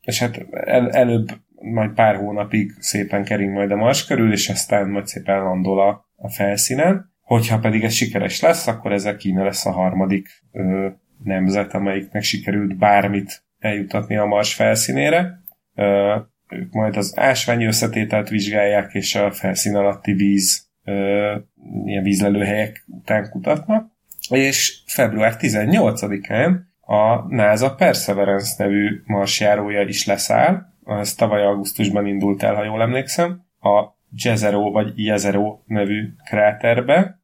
[0.00, 1.28] és hát el, előbb
[1.60, 6.10] majd pár hónapig szépen kering majd a Mars körül, és aztán majd szépen landol a,
[6.16, 7.14] a felszínen.
[7.20, 10.88] Hogyha pedig ez sikeres lesz, akkor ezzel Kína lesz a harmadik ö,
[11.24, 15.40] nemzet, amelyiknek sikerült bármit eljutatni a Mars felszínére.
[15.74, 16.16] Ö,
[16.48, 21.36] ők majd az ásványi összetételt vizsgálják, és a felszín alatti víz, ö,
[21.84, 23.90] ilyen vízlelőhelyek után kutatnak,
[24.28, 32.54] és február 18-án a NASA Perseverance nevű marsjárója is leszáll, ez tavaly augusztusban indult el,
[32.54, 37.20] ha jól emlékszem, a Jezero vagy Jezero nevű kráterbe,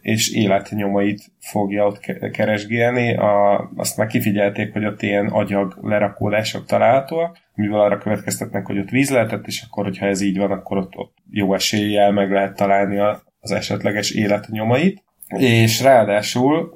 [0.00, 2.00] és életnyomait fogja ott
[2.32, 3.16] keresgélni.
[3.16, 8.88] A, azt már kifigyelték, hogy ott ilyen agyag lerakódások találhatóak, mivel arra következtetnek, hogy ott
[8.88, 12.56] víz lehetett, és akkor, hogyha ez így van, akkor ott, ott jó eséllyel meg lehet
[12.56, 12.98] találni
[13.40, 15.02] az esetleges életnyomait.
[15.28, 16.72] És ráadásul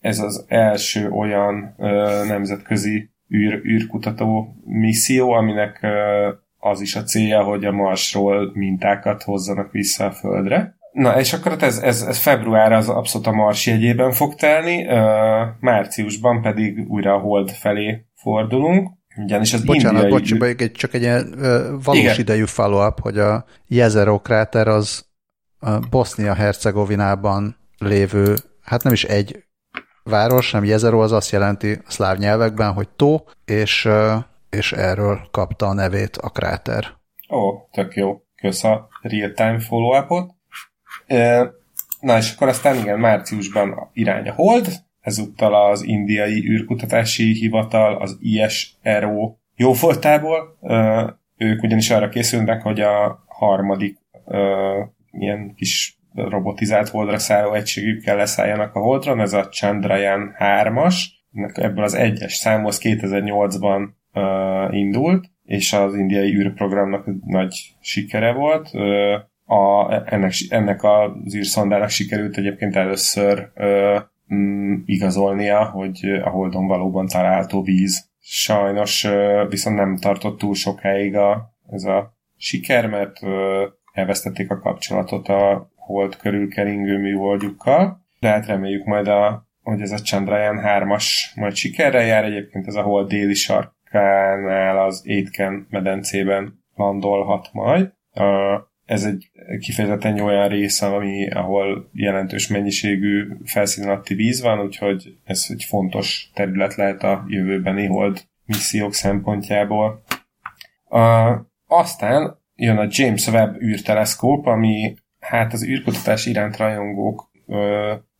[0.00, 1.74] ez az első olyan
[2.28, 5.86] nemzetközi űr, űrkutató misszió, aminek
[6.58, 10.76] az is a célja, hogy a Marsról mintákat hozzanak vissza a Földre.
[10.96, 14.86] Na, és akkor ez, ez, ez február az abszolút a Mars jegyében fog telni,
[15.60, 18.90] márciusban pedig újra a Hold felé fordulunk.
[19.16, 20.38] Ugyanis az Bocsánat, indiai...
[20.38, 21.34] bocs, egy, csak egy ilyen
[21.84, 22.18] valós Igen.
[22.18, 25.06] idejű follow-up, hogy a Jezero kráter az
[25.90, 29.44] Bosznia-Hercegovinában lévő, hát nem is egy
[30.02, 33.88] város, hanem Jezero az azt jelenti a szláv nyelvekben, hogy tó, és,
[34.50, 36.84] és erről kapta a nevét a kráter.
[37.30, 38.20] Ó, tök jó.
[38.36, 40.34] Kösz a real-time follow-upot.
[42.00, 44.68] Na és akkor aztán igen, márciusban irány a Hold,
[45.00, 50.58] ezúttal az indiai űrkutatási hivatal, az ISRO jófoltából.
[51.36, 53.98] Ők ugyanis arra készülnek, hogy a harmadik
[55.10, 60.94] ilyen kis robotizált holdra szálló egységükkel leszálljanak a holdra, ez a Chandrayaan 3-as,
[61.52, 63.88] ebből az egyes számhoz 2008-ban
[64.70, 68.70] indult, és az indiai űrprogramnak nagy sikere volt
[69.46, 73.98] a, ennek, ennek az űrszondának sikerült egyébként először ö,
[74.34, 78.08] mm, igazolnia, hogy a Holdon valóban található víz.
[78.20, 84.58] Sajnos ö, viszont nem tartott túl sokáig a, ez a siker, mert ö, elvesztették a
[84.58, 90.60] kapcsolatot a Hold körül keringő műholdjukkal, de hát reméljük majd, a, hogy ez a Chandrayaan
[90.64, 92.24] 3-as majd sikerrel jár.
[92.24, 97.92] Egyébként ez a Hold déli sarkánál az Étken medencében landolhat majd.
[98.14, 99.30] Uh, ez egy
[99.60, 106.30] kifejezetten olyan rész, ami, ahol jelentős mennyiségű felszín alatti víz van, úgyhogy ez egy fontos
[106.34, 110.02] terület lehet a jövőbeni hold missziók szempontjából.
[110.84, 117.58] Uh, aztán jön a James Webb űrteleszkóp, ami hát az űrkutatás iránt rajongók uh,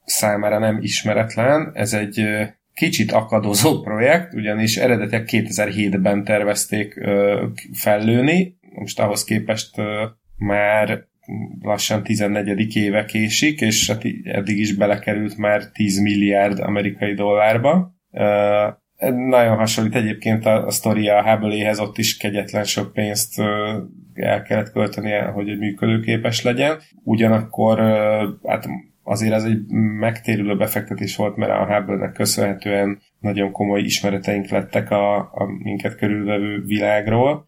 [0.04, 1.70] számára nem ismeretlen.
[1.74, 7.42] Ez egy uh, kicsit akadozó projekt, ugyanis eredetileg 2007-ben tervezték uh,
[7.72, 9.84] fellőni, most ahhoz képest uh,
[10.37, 11.05] már
[11.61, 12.76] lassan 14.
[12.76, 17.95] éve késik, és hát eddig is belekerült már 10 milliárd amerikai dollárba.
[19.28, 23.41] Nagyon hasonlít egyébként a, a sztoria a Hubble-éhez, ott is kegyetlen sok pénzt
[24.14, 26.78] el kellett költeni, hogy működőképes legyen.
[27.03, 27.78] Ugyanakkor
[28.45, 28.66] hát
[29.03, 29.66] azért az egy
[29.99, 36.62] megtérülő befektetés volt, mert a Hubble-nek köszönhetően nagyon komoly ismereteink lettek a, a minket körülvevő
[36.64, 37.45] világról,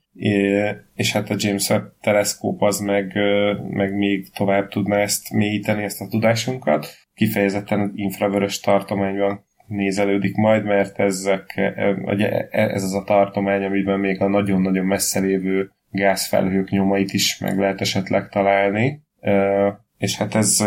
[0.95, 3.13] és hát a James Webb teleszkóp az meg,
[3.71, 6.87] meg még tovább tudna ezt mélyíteni, ezt a tudásunkat.
[7.15, 14.29] Kifejezetten infravörös tartományban nézelődik majd, mert ezek, e, ez az a tartomány, amiben még a
[14.29, 19.03] nagyon-nagyon messze lévő gázfelhők nyomait is meg lehet esetleg találni.
[19.99, 20.65] És hát ez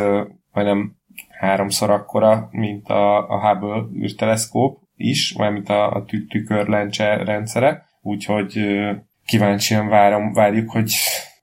[0.51, 0.95] majdnem
[1.29, 8.59] háromszor akkora, mint a, a Hubble űrteleszkóp is, mint a, a tükörlencse rendszere, úgyhogy
[9.25, 10.93] kíváncsian várom, várjuk, hogy,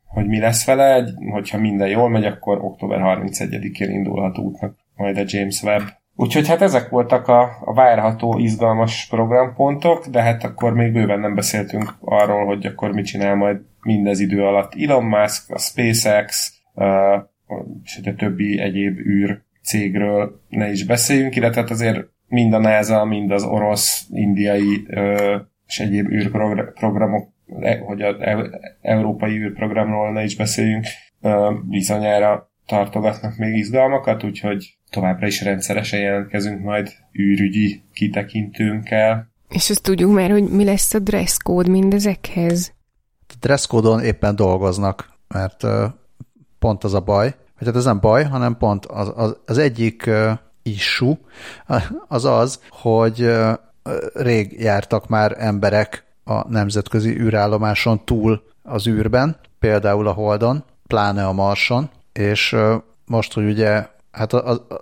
[0.04, 5.24] hogy mi lesz vele, hogyha minden jól megy, akkor október 31-én indulhat útnak majd a
[5.26, 5.82] James Webb.
[6.20, 11.34] Úgyhogy hát ezek voltak a, a várható izgalmas programpontok, de hát akkor még bőven nem
[11.34, 16.84] beszéltünk arról, hogy akkor mit csinál majd mindez idő alatt Elon Musk, a SpaceX, uh,
[17.84, 23.04] és a többi egyéb űr cégről ne is beszéljünk, illetve hát azért mind a NASA,
[23.04, 27.28] mind az orosz, indiai uh, és egyéb űrprogramok
[27.86, 28.14] hogy az
[28.80, 30.86] európai űrprogramról ne is beszéljünk,
[31.68, 36.88] bizonyára tartogatnak még izgalmakat, úgyhogy továbbra is rendszeresen jelentkezünk majd
[37.18, 39.32] űrügyi kitekintőnkkel.
[39.48, 41.00] És azt tudjuk már, hogy mi lesz a
[41.42, 42.72] code mindezekhez?
[43.28, 45.64] A dresscode-on éppen dolgoznak, mert
[46.58, 50.10] pont az a baj, vagy hát ez nem baj, hanem pont az, az, az egyik
[50.62, 51.18] issue
[52.08, 53.30] az az, hogy
[54.14, 61.32] rég jártak már emberek a nemzetközi űrállomáson túl az űrben, például a Holdon, pláne a
[61.32, 62.56] Marson, és
[63.06, 64.32] most, hogy ugye hát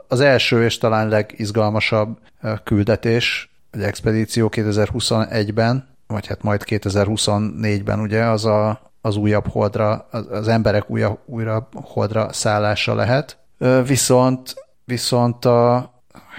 [0.09, 2.19] az első és talán legizgalmasabb
[2.65, 10.49] küldetés, egy expedíció 2021-ben, vagy hát majd 2024-ben ugye az a, az újabb holdra, az,
[10.49, 13.39] emberek újra, újra holdra szállása lehet.
[13.87, 15.91] Viszont, viszont a,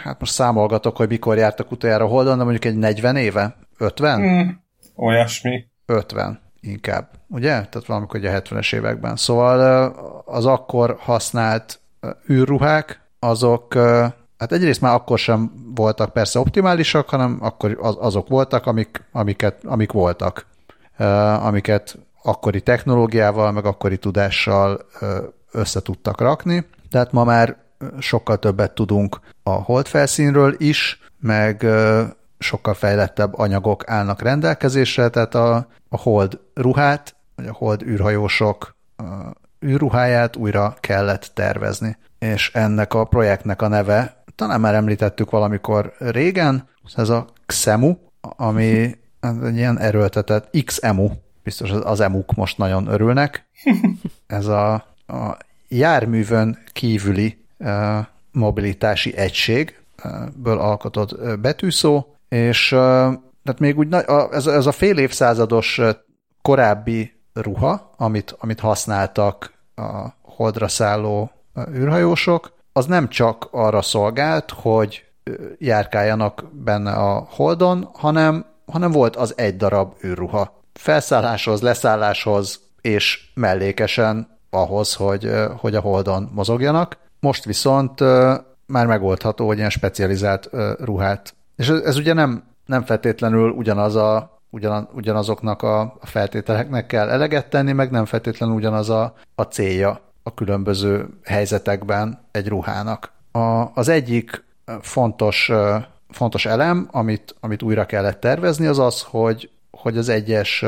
[0.04, 3.56] hát most számolgatok, hogy mikor jártak utoljára holdon, de mondjuk egy 40 éve?
[3.78, 4.22] 50?
[4.22, 4.50] Mm.
[5.00, 5.66] Olyasmi.
[5.86, 7.50] 50 inkább, ugye?
[7.50, 9.16] Tehát valamikor a 70-es években.
[9.16, 9.86] Szóval
[10.26, 11.80] az akkor használt
[12.30, 13.74] űrruhák, azok
[14.38, 19.92] hát egyrészt már akkor sem voltak persze optimálisak, hanem akkor azok voltak, amik, amiket, amik
[19.92, 20.46] voltak,
[21.42, 24.86] amiket akkori technológiával, meg akkori tudással
[25.52, 26.66] össze tudtak rakni.
[26.92, 27.58] Tehát ma már
[28.00, 31.66] sokkal többet tudunk a holdfelszínről is, meg
[32.40, 39.04] sokkal fejlettebb anyagok állnak rendelkezésre, tehát a, a hold ruhát, vagy a hold űrhajósok a
[39.66, 41.98] űrruháját újra kellett tervezni.
[42.20, 48.96] És ennek a projektnek a neve, talán már említettük valamikor régen, ez a XEMU, ami
[49.44, 51.10] egy ilyen erőltetett XEMU,
[51.44, 53.46] biztos az emuk most nagyon örülnek.
[54.28, 54.74] Ez a,
[55.08, 57.46] a járművön kívüli
[58.32, 62.68] mobilitási egység,ből alkotott betűszó, és
[63.44, 63.94] tehát még úgy
[64.32, 65.82] ez, ez a fél évszázados
[66.42, 71.32] korábbi ruha, amit, amit használtak a holdra szálló
[71.74, 75.06] űrhajósok, az nem csak arra szolgált, hogy
[75.58, 80.62] járkáljanak benne a holdon, hanem, hanem volt az egy darab űrruha.
[80.74, 86.98] Felszálláshoz, leszálláshoz és mellékesen ahhoz, hogy, hogy a holdon mozogjanak.
[87.20, 88.00] Most viszont
[88.66, 90.50] már megoldható, hogy ilyen specializált
[90.80, 97.10] ruhát és ez, ez ugye nem, nem feltétlenül ugyanaz a, ugyan, ugyanazoknak a feltételeknek kell
[97.10, 103.12] eleget tenni, meg nem feltétlenül ugyanaz a, a célja a különböző helyzetekben egy ruhának.
[103.32, 104.44] A, az egyik
[104.82, 105.52] fontos,
[106.10, 110.66] fontos elem, amit, amit újra kellett tervezni, az az, hogy, hogy az egyes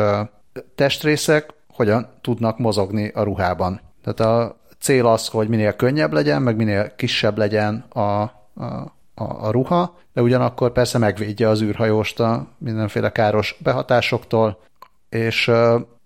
[0.75, 3.81] testrészek hogyan tudnak mozogni a ruhában.
[4.03, 8.31] Tehát a cél az, hogy minél könnyebb legyen, meg minél kisebb legyen a, a,
[9.19, 14.59] a, a ruha, de ugyanakkor persze megvédje az űrhajóst a mindenféle káros behatásoktól,
[15.09, 15.51] és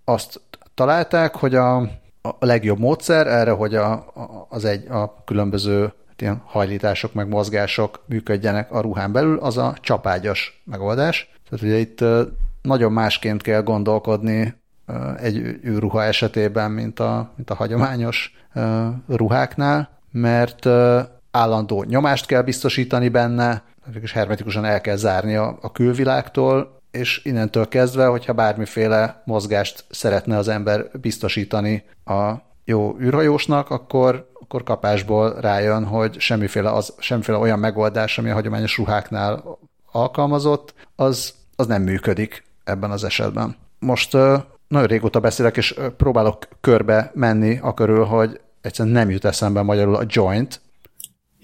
[0.04, 0.40] azt
[0.74, 1.76] találták, hogy a,
[2.22, 4.06] a legjobb módszer erre, hogy a,
[4.48, 9.74] az egy, a különböző hát ilyen hajlítások meg mozgások működjenek a ruhán belül, az a
[9.80, 11.30] csapágyas megoldás.
[11.50, 12.04] Tehát ugye itt
[12.62, 14.54] nagyon másként kell gondolkodni
[15.16, 18.32] egy űrruha esetében, mint a, mint a hagyományos
[19.08, 20.68] ruháknál, mert
[21.34, 23.62] állandó nyomást kell biztosítani benne,
[24.00, 30.36] és hermetikusan el kell zárni a, a külvilágtól, és innentől kezdve, hogyha bármiféle mozgást szeretne
[30.36, 32.32] az ember biztosítani a
[32.64, 38.76] jó űrhajósnak, akkor, akkor kapásból rájön, hogy semmiféle, az, semmiféle olyan megoldás, ami a hagyományos
[38.76, 39.58] ruháknál
[39.92, 43.56] alkalmazott, az, az nem működik ebben az esetben.
[43.78, 44.12] Most
[44.68, 49.94] nagyon régóta beszélek, és próbálok körbe menni a körül, hogy egyszerűen nem jut eszembe magyarul
[49.94, 50.60] a joint,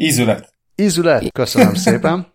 [0.02, 0.54] Ízület.
[0.74, 2.26] Ízület, köszönöm szépen.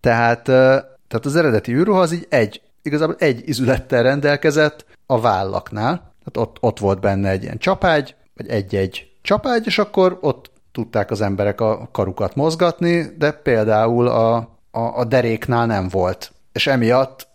[0.00, 5.96] Tehát, tehát az eredeti űrruha az így egy, igazából egy ízülettel rendelkezett a vállaknál.
[5.96, 11.10] Tehát ott, ott volt benne egy ilyen csapágy, vagy egy-egy csapágy, és akkor ott tudták
[11.10, 14.36] az emberek a karukat mozgatni, de például a,
[14.70, 16.32] a, a deréknál nem volt.
[16.52, 17.28] És emiatt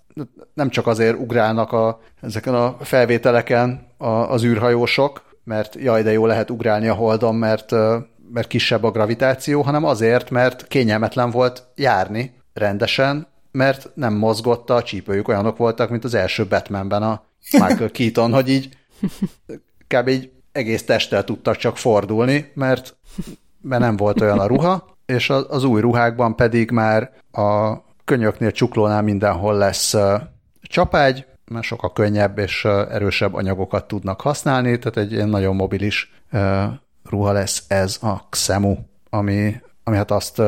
[0.54, 6.26] nem csak azért ugrálnak a, ezeken a felvételeken a, az űrhajósok, mert jaj, de jó
[6.26, 7.72] lehet ugrálni a holdon, mert,
[8.34, 14.84] mert kisebb a gravitáció, hanem azért, mert kényelmetlen volt járni rendesen, mert nem mozgott a
[14.84, 18.78] csípőjük, olyanok voltak, mint az első Batmanben a Michael Keaton, hogy így
[19.88, 20.08] kb.
[20.08, 22.98] így egész testtel tudtak csak fordulni, mert,
[23.62, 29.02] mert nem volt olyan a ruha, és az, új ruhákban pedig már a könyöknél, csuklónál
[29.02, 29.96] mindenhol lesz
[30.62, 36.14] csapágy, mert sokkal könnyebb és erősebb anyagokat tudnak használni, tehát egy nagyon mobilis
[37.10, 38.78] ruha lesz ez a Xemu,
[39.10, 40.42] ami, ami hát azt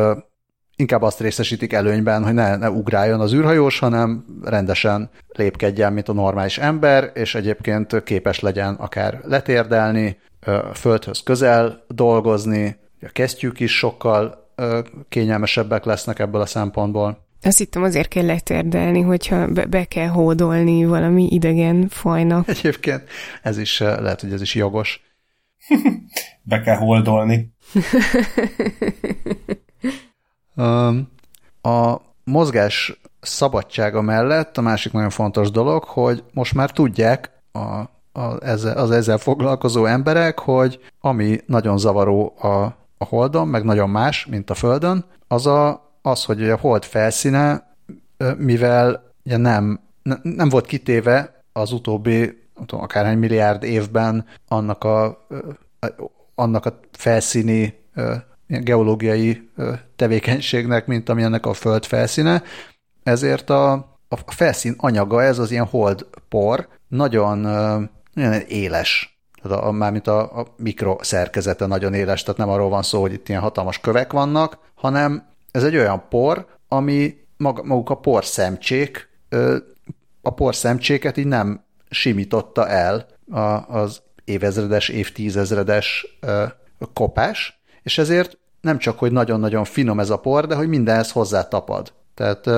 [0.76, 6.14] inkább azt részesítik előnyben, hogy ne, ne ugráljon az űrhajós, hanem rendesen lépkedjen, mint a
[6.14, 10.20] normális ember, és egyébként képes legyen akár letérdelni,
[10.74, 14.50] földhöz közel dolgozni, a kesztyűk is sokkal
[15.10, 17.26] kényelmesebbek lesznek ebből a szempontból.
[17.44, 22.48] Azt hittem azért kell letérdelni, hogyha be, be kell hódolni valami idegen fajnak.
[22.48, 23.04] Egyébként
[23.42, 25.11] ez is lehet, hogy ez is jogos.
[26.44, 27.54] be kell holdolni.
[31.62, 37.60] a mozgás szabadsága mellett a másik nagyon fontos dolog, hogy most már tudják a,
[38.20, 42.48] a, ezzel, az ezzel foglalkozó emberek, hogy ami nagyon zavaró a,
[42.98, 47.76] a Holdon, meg nagyon más, mint a Földön, az a, az, hogy a Hold felszíne,
[48.38, 49.80] mivel ugye nem,
[50.22, 55.28] nem volt kitéve az utóbbi nem tudom, akárhány milliárd évben annak a,
[56.36, 57.80] annak a felszíni
[58.48, 59.50] geológiai
[59.96, 62.44] tevékenységnek, mint ami ennek a föld felszíne,
[63.04, 63.72] ezért a,
[64.08, 67.38] a felszín anyaga, ez az ilyen hold por, nagyon,
[68.14, 69.20] nagyon éles.
[69.42, 73.30] Tehát a, mármint a, a mikroszerkezete nagyon éles, tehát nem arról van szó, hogy itt
[73.30, 79.10] ilyen hatalmas kövek vannak, hanem ez egy olyan por, ami maga, maguk a porszemcsék,
[80.22, 83.06] a porszemcséket így nem simította el
[83.68, 86.18] az évezredes, évtízezredes
[86.94, 91.48] kopás, és ezért nem csak, hogy nagyon-nagyon finom ez a por, de hogy mindenhez hozzá
[91.48, 91.94] tapad.
[92.16, 92.50] Tehát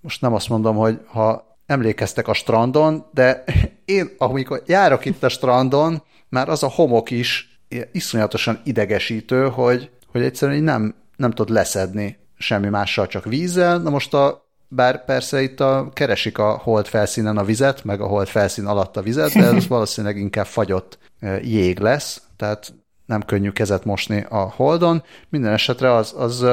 [0.00, 3.44] most nem azt mondom, hogy ha emlékeztek a strandon, de
[3.84, 7.58] én, amikor járok itt a strandon, már az a homok is
[7.92, 13.78] iszonyatosan idegesítő, hogy, hogy egyszerűen nem, nem tud leszedni semmi mással, csak vízzel.
[13.78, 14.43] Na most a,
[14.74, 18.96] bár persze itt a, keresik a hold felszínen a vizet, meg a hold felszín alatt
[18.96, 20.98] a vizet, de ez valószínűleg inkább fagyott
[21.42, 22.72] jég lesz, tehát
[23.06, 25.02] nem könnyű kezet mosni a holdon.
[25.28, 26.46] Minden esetre az, az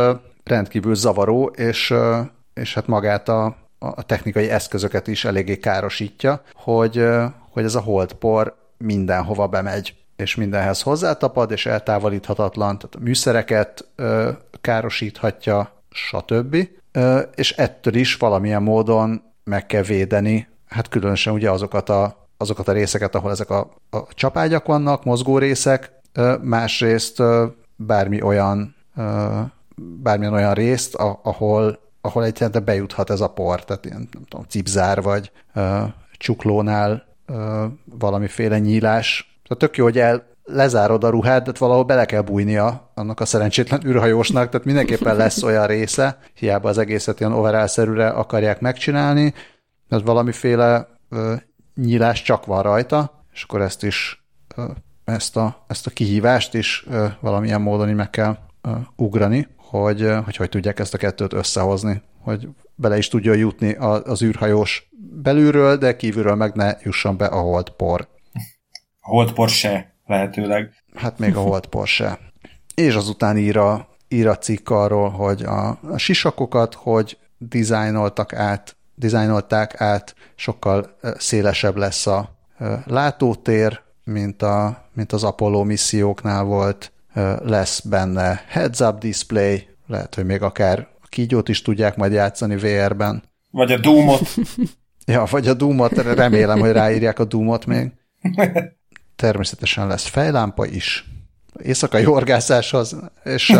[0.44, 1.94] rendkívül zavaró, és,
[2.54, 7.08] és hát magát a, a technikai eszközöket is eléggé károsítja, hogy,
[7.50, 13.88] hogy ez a holdpor mindenhova bemegy, és mindenhez hozzátapad, és eltávolíthatatlan, tehát a műszereket
[14.62, 16.68] károsíthatja, stb.
[17.36, 22.72] És ettől is valamilyen módon meg kell védeni, hát különösen ugye azokat a, azokat a
[22.72, 25.92] részeket, ahol ezek a, a csapágyak vannak, mozgó részek,
[26.42, 27.24] másrészt
[27.76, 28.76] bármi olyan,
[29.76, 35.02] bármilyen olyan részt, ahol, ahol egyáltalán bejuthat ez a por, tehát ilyen, nem tudom, cipzár
[35.02, 35.32] vagy
[36.18, 37.06] csuklónál
[37.86, 39.40] valamiféle nyílás.
[39.48, 43.26] Tehát tök jó, hogy el, lezárod a ruhát, de valahol bele kell bújnia annak a
[43.26, 49.34] szerencsétlen űrhajósnak, tehát mindenképpen lesz olyan része, hiába az egészet ilyen overall akarják megcsinálni,
[49.88, 51.34] mert valamiféle ö,
[51.76, 54.26] nyílás csak van rajta, és akkor ezt is
[54.56, 54.66] ö,
[55.06, 60.20] ezt a, ezt a kihívást is ö, valamilyen módon meg kell ö, ugrani, hogy, ö,
[60.26, 64.90] hogy hogy tudják ezt a kettőt összehozni, hogy bele is tudjon jutni az űrhajós
[65.22, 68.08] belülről, de kívülről meg ne jusson be a holdpor.
[69.00, 70.74] A holdpor se, lehetőleg.
[70.96, 72.20] Hát még a holdpor se.
[72.76, 78.76] És azután ír a, ír a cikk arról, hogy a, a sisakokat, hogy dizájnoltak át,
[78.96, 82.36] dizájnolták át, sokkal szélesebb lesz a
[82.86, 86.92] látótér, mint, a, mint az Apollo misszióknál volt,
[87.44, 93.24] lesz benne heads-up display, lehet, hogy még akár a kígyót is tudják majd játszani VR-ben.
[93.50, 94.28] Vagy a Doom-ot.
[95.06, 97.92] ja, vagy a Doom-ot, remélem, hogy ráírják a Doom-ot még.
[99.22, 101.06] Természetesen lesz fejlámpa is,
[101.64, 103.54] éjszakai horgászáshoz, és,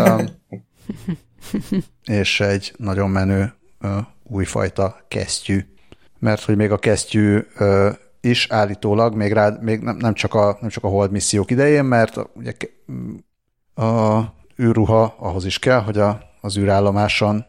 [2.22, 3.54] és egy nagyon menő
[4.22, 5.66] újfajta kesztyű.
[6.18, 7.46] Mert hogy még a kesztyű
[8.20, 11.84] is állítólag még, rá, még nem, nem, csak a, nem csak a hold missziók idején,
[11.84, 12.52] mert ugye
[13.74, 14.20] a
[14.62, 17.44] űrruha ahhoz is kell, hogy a, az űrállomáson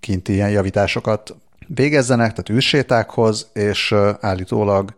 [0.00, 1.36] kint ilyen javításokat
[1.66, 4.94] végezzenek, tehát űrsétákhoz, és állítólag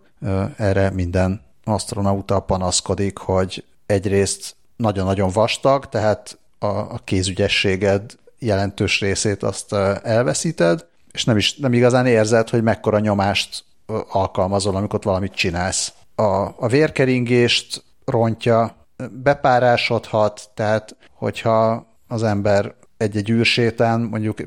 [0.56, 9.72] erre minden astronauta panaszkodik, hogy egyrészt nagyon-nagyon vastag, tehát a, a kézügyességed jelentős részét azt
[10.02, 13.64] elveszíted, és nem, is, nem igazán érzed, hogy mekkora nyomást
[14.08, 15.92] alkalmazol, amikor valamit csinálsz.
[16.14, 16.22] A,
[16.56, 18.76] a vérkeringést rontja,
[19.10, 24.38] bepárásodhat, tehát hogyha az ember egy-egy űrsétán mondjuk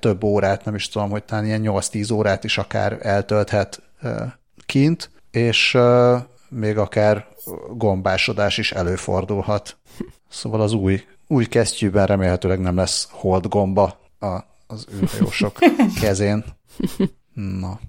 [0.00, 3.82] több órát, nem is tudom, hogy talán ilyen 8-10 órát is akár eltölthet
[4.66, 5.78] kint, és
[6.50, 7.26] még akár
[7.76, 9.76] gombásodás is előfordulhat.
[10.28, 15.58] Szóval az új, új kesztyűben remélhetőleg nem lesz hold gomba a, az űrhajósok
[16.02, 16.44] kezén.
[17.34, 17.80] Na.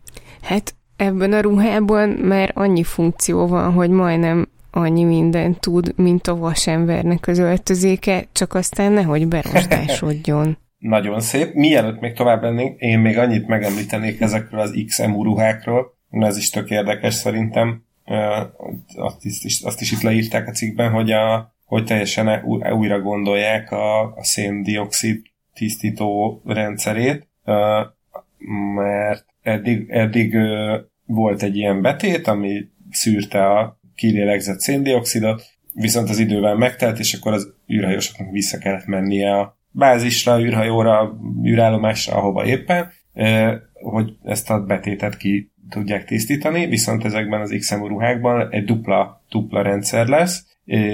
[0.41, 6.36] Hát ebben a ruhában már annyi funkció van, hogy majdnem annyi mindent tud, mint a
[6.36, 10.57] vasembernek az öltözéke, csak aztán nehogy berostásodjon.
[10.78, 11.53] Nagyon szép.
[11.53, 16.70] Mielőtt még tovább lennénk, én még annyit megemlítenék ezekről az XMU ruhákról, ez is tök
[16.70, 17.84] érdekes szerintem.
[18.95, 22.43] Azt is, azt is itt leírták a cikkben, hogy, a, hogy teljesen
[22.74, 25.22] újra gondolják a, a széndiokszid
[25.53, 27.28] tisztító rendszerét,
[28.76, 30.38] mert eddig, eddig
[31.05, 35.43] volt egy ilyen betét, ami szűrte a kilélegzett széndiokszidot,
[35.74, 42.16] viszont az idővel megtelt, és akkor az űrhajósoknak vissza kellett mennie a bázisra, űrhajóra, űrállomásra,
[42.16, 42.91] ahova éppen,
[43.74, 49.62] hogy ezt a betétet ki tudják tisztítani, viszont ezekben az XMU ruhákban egy dupla, dupla
[49.62, 50.46] rendszer lesz,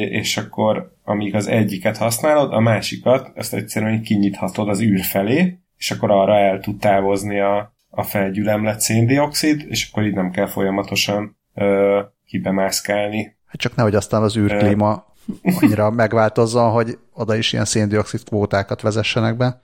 [0.10, 5.92] és akkor amíg az egyiket használod, a másikat azt egyszerűen kinyithatod az űr felé, és
[5.92, 11.38] akkor arra el tud távozni a, a felgyülemlett széndiokszid, és akkor így nem kell folyamatosan
[11.54, 13.36] ö, kibemászkálni.
[13.46, 15.06] Hát csak nehogy aztán az űrklíma
[15.44, 19.62] annyira megváltozzon, hogy oda is ilyen széndiokszid kvótákat vezessenek be.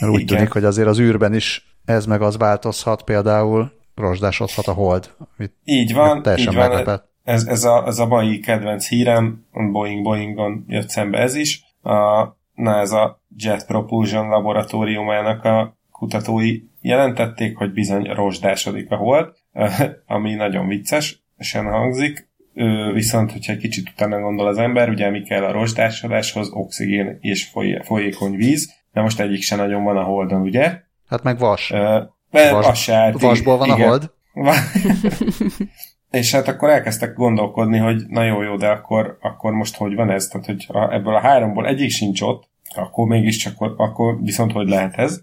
[0.00, 0.26] Mert úgy Igen.
[0.26, 5.10] tűnik, hogy azért az űrben is ez meg az változhat, például rozsdásodhat a hold.
[5.64, 6.68] Így van, teljesen így van.
[6.68, 7.10] Meglepett.
[7.24, 11.64] Ez, ez, a, ez a mai kedvenc hírem, Boeing Boeingon jött szembe ez is.
[11.82, 19.32] A NASA Jet Propulsion laboratóriumának a kutatói jelentették, hogy bizony rozsdásodik a hold,
[20.06, 22.28] ami nagyon vicces, sen hangzik,
[22.92, 27.44] viszont, hogyha egy kicsit utána gondol az ember, ugye mi kell a rozsdásodáshoz, oxigén és
[27.44, 30.80] foly- folyékony víz, de most egyik se nagyon van a holdon, ugye?
[31.08, 31.70] Hát meg vas.
[31.70, 31.78] Uh,
[32.30, 33.80] vas, vas állt, vasból van igen.
[33.80, 34.10] a hold?
[36.10, 40.10] és hát akkor elkezdtek gondolkodni, hogy na jó, jó, de akkor, akkor most hogy van
[40.10, 40.26] ez?
[40.26, 45.20] Tehát, hogy ebből a háromból egyik sincs ott, akkor mégiscsak, akkor viszont hogy lehet ez?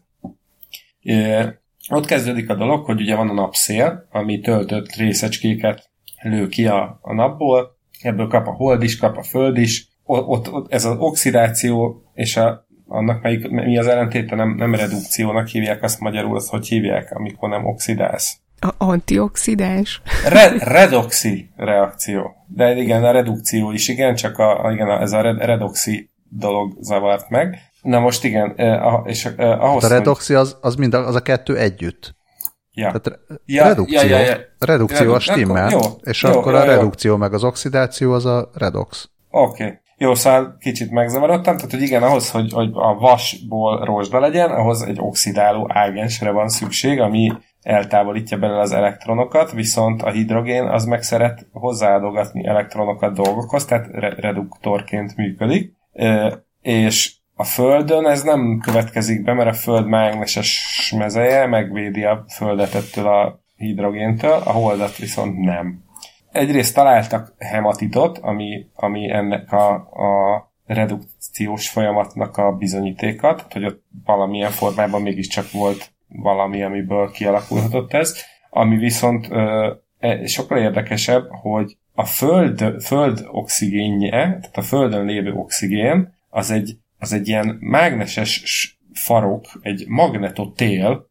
[1.89, 5.88] Ott kezdődik a dolog, hogy ugye van a napszél, ami töltött részecskéket
[6.21, 10.51] lő ki a, a napból, ebből kap a hold is, kap a föld is, ott,
[10.51, 15.83] ott ez az oxidáció, és a, annak melyik, mi az ellentéte, nem, nem redukciónak hívják
[15.83, 18.37] azt magyarul, azt hogy hívják, amikor nem oxidálsz.
[18.59, 20.01] A antioxidás?
[20.27, 22.35] Re, redoxi reakció.
[22.47, 26.77] De igen, a redukció is, igen, csak a, a igen, ez a red, redoxi dolog
[26.81, 27.57] zavart meg.
[27.81, 31.15] Na most igen, eh, és eh, ahhoz, hát a redoxi az, az mind a, az
[31.15, 32.15] a kettő együtt.
[32.79, 32.87] Ja.
[32.91, 34.37] Tehát ja, redukció, ja, ja, ja.
[34.59, 37.17] redukció a stimmel, jó, és jó, akkor jó, a redukció jó.
[37.17, 39.09] meg az oxidáció az a redox.
[39.29, 39.63] Oké.
[39.63, 39.77] Okay.
[39.97, 44.81] Jó, szóval kicsit megzavarodtam, tehát hogy igen, ahhoz, hogy, hogy a vasból rozsda legyen, ahhoz
[44.81, 51.03] egy oxidáló ágensre van szükség, ami eltávolítja belőle az elektronokat, viszont a hidrogén az meg
[51.03, 53.87] szeret hozzáadogatni elektronokat dolgokhoz, tehát
[54.19, 55.73] reduktorként működik,
[56.61, 62.73] és a Földön ez nem következik be, mert a Föld mágneses mezeje megvédi a Földet
[62.73, 65.83] ettől a hidrogéntől, a Holdat viszont nem.
[66.31, 74.51] Egyrészt találtak hematitot, ami, ami ennek a, a redukciós folyamatnak a bizonyítéka, hogy ott valamilyen
[74.51, 78.17] formában mégiscsak volt valami, amiből kialakulhatott ez,
[78.49, 85.33] ami viszont ö, e, sokkal érdekesebb, hogy a föld, föld oxigénje, tehát a földön lévő
[85.33, 88.43] oxigén, az egy az egy ilyen mágneses
[88.93, 91.09] farok, egy magnetotél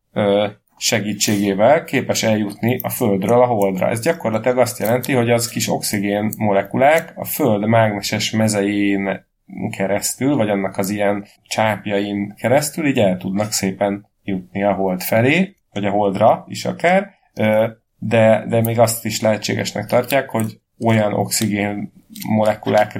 [0.76, 3.88] segítségével képes eljutni a Földről a Holdra.
[3.88, 9.26] Ez gyakorlatilag azt jelenti, hogy az kis oxigén molekulák a Föld mágneses mezején
[9.76, 15.54] keresztül, vagy annak az ilyen csápjain keresztül így el tudnak szépen jutni a Hold felé,
[15.72, 17.10] vagy a Holdra is akár,
[17.98, 21.92] de, de még azt is lehetségesnek tartják, hogy olyan oxigén
[22.28, 22.94] molekulák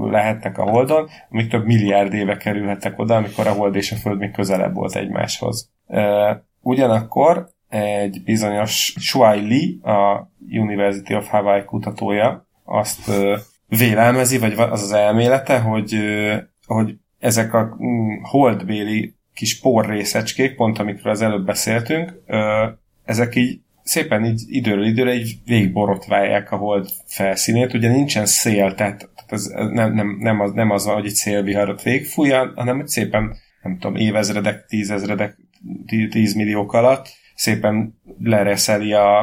[0.00, 4.18] lehetnek a Holdon, amik több milliárd éve kerülhettek oda, amikor a Hold és a Föld
[4.18, 5.70] még közelebb volt egymáshoz.
[6.60, 13.10] Ugyanakkor egy bizonyos Shuai Li, a University of Hawaii kutatója azt
[13.66, 15.96] vélelmezi, vagy az az elmélete, hogy,
[16.66, 22.22] hogy ezek a mm, holdbéli kis porrészecskék, pont amikről az előbb beszéltünk,
[23.04, 27.74] ezek így szépen így időről időre így végigborotválják a hold felszínét.
[27.74, 31.82] Ugye nincsen szél, tehát, tehát ez nem, nem, nem, az, nem az, hogy egy szélviharot
[31.82, 35.36] végigfújja, hanem hogy szépen, nem tudom, évezredek, tízezredek,
[36.10, 39.18] tízmilliók alatt szépen lereszeli a,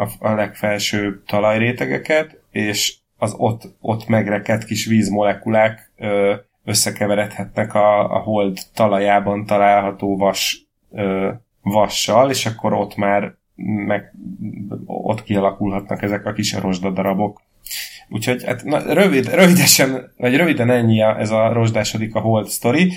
[0.00, 5.92] a, a legfelső talajrétegeket, és az ott, ott megrekedt kis vízmolekulák
[6.64, 11.30] összekeveredhetnek a, a hold talajában található vas, ö,
[11.62, 13.34] vassal, és akkor ott már
[13.64, 14.14] meg,
[14.86, 17.42] ott kialakulhatnak ezek a kis rozsdadarabok.
[18.08, 22.92] Úgyhogy hát, na, rövid, rövidesen, vagy röviden ennyi a, ez a rozsdásodik a hold story.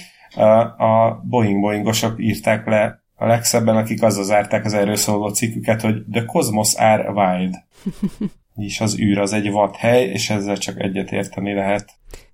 [0.77, 6.03] A Boeing Boeingosok írták le a legszebben, akik azzal zárták az erről szóló cikküket, hogy
[6.11, 7.65] The Cosmos are wide.
[8.67, 11.91] És az űr az egy vad hely, és ezzel csak egyet érteni lehet.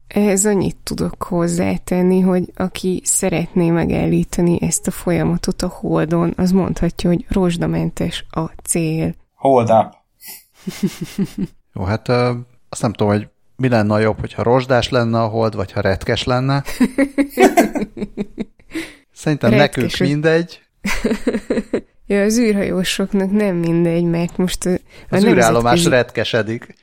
[0.09, 7.09] Ehhez annyit tudok hozzátenni, hogy aki szeretné megállítani ezt a folyamatot a holdon, az mondhatja,
[7.09, 9.15] hogy rozsdamentes a cél.
[9.35, 9.93] Hold up!
[11.73, 12.29] Jó, hát uh,
[12.69, 15.81] azt nem tudom, hogy mi lenne a jobb, hogyha rozsdás lenne a hold, vagy ha
[15.81, 16.63] retkes lenne.
[19.11, 20.61] Szerintem retkes, nekünk mindegy.
[22.07, 24.71] ja, az űrhajósoknak nem mindegy, mert most a,
[25.09, 26.75] a az űrállomás retkesedik.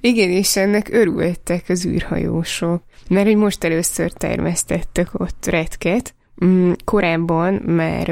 [0.00, 7.54] Igen, és ennek örültek az űrhajósok, mert hogy most először termesztettek ott retket, mm, korábban
[7.54, 8.08] már,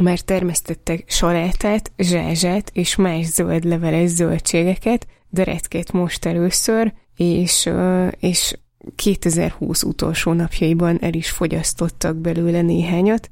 [0.00, 7.70] már termesztettek salátát, zsázsát és más zöld leveles zöldségeket, de retket most először, és,
[8.18, 8.54] és
[8.96, 13.30] 2020 utolsó napjaiban el is fogyasztottak belőle néhányat,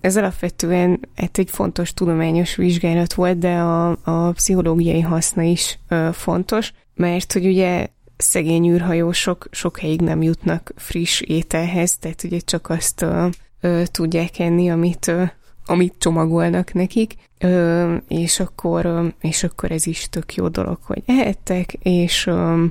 [0.00, 5.78] ez alapvetően hát egy fontos tudományos vizsgálat volt, de a, a pszichológiai haszna is
[6.12, 7.86] fontos, mert hogy ugye
[8.16, 13.26] szegény űrhajósok sok helyig nem jutnak friss ételhez, tehát ugye csak azt ö,
[13.60, 15.22] ö, tudják enni, amit, ö,
[15.66, 21.02] amit csomagolnak nekik, ö, és, akkor, ö, és akkor ez is tök jó dolog, hogy
[21.06, 22.64] ehettek, és ö,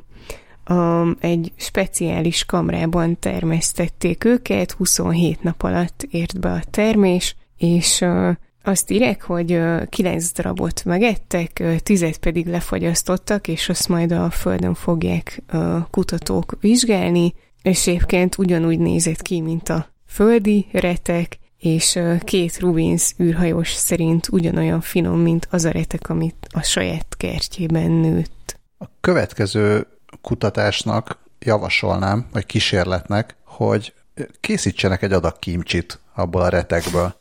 [0.69, 8.29] um, egy speciális kamrában termesztették őket, 27 nap alatt ért be a termés, és uh,
[8.63, 14.29] azt írek, hogy uh, 9 darabot megettek, uh, 10 pedig lefagyasztottak, és azt majd a
[14.29, 21.99] Földön fogják uh, kutatók vizsgálni, és egyébként ugyanúgy nézett ki, mint a földi retek, és
[22.19, 28.59] két Rubins űrhajós szerint ugyanolyan finom, mint az a retek, amit a saját kertjében nőtt.
[28.77, 29.87] A következő
[30.21, 33.93] kutatásnak javasolnám, vagy kísérletnek, hogy
[34.39, 37.15] készítsenek egy adag kimcsit abból a retekből.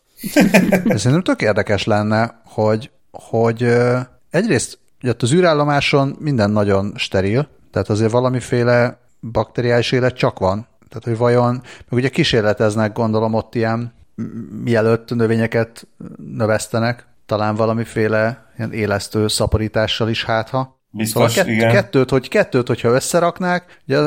[0.84, 3.62] Szerintem tök érdekes lenne, hogy, hogy
[4.30, 10.66] egyrészt ugye ott az űrállomáson minden nagyon steril, tehát azért valamiféle bakteriális élet csak van.
[10.88, 11.52] Tehát, hogy vajon,
[11.88, 13.92] meg ugye kísérleteznek, gondolom ott ilyen,
[14.62, 15.86] mielőtt növényeket
[16.16, 20.78] növesztenek, talán valamiféle ilyen élesztő szaporítással is hátha.
[20.96, 21.72] Biztos, szóval kett, igen.
[21.72, 23.98] Kettőt, hogy, kettőt, hogyha összeraknák, ugye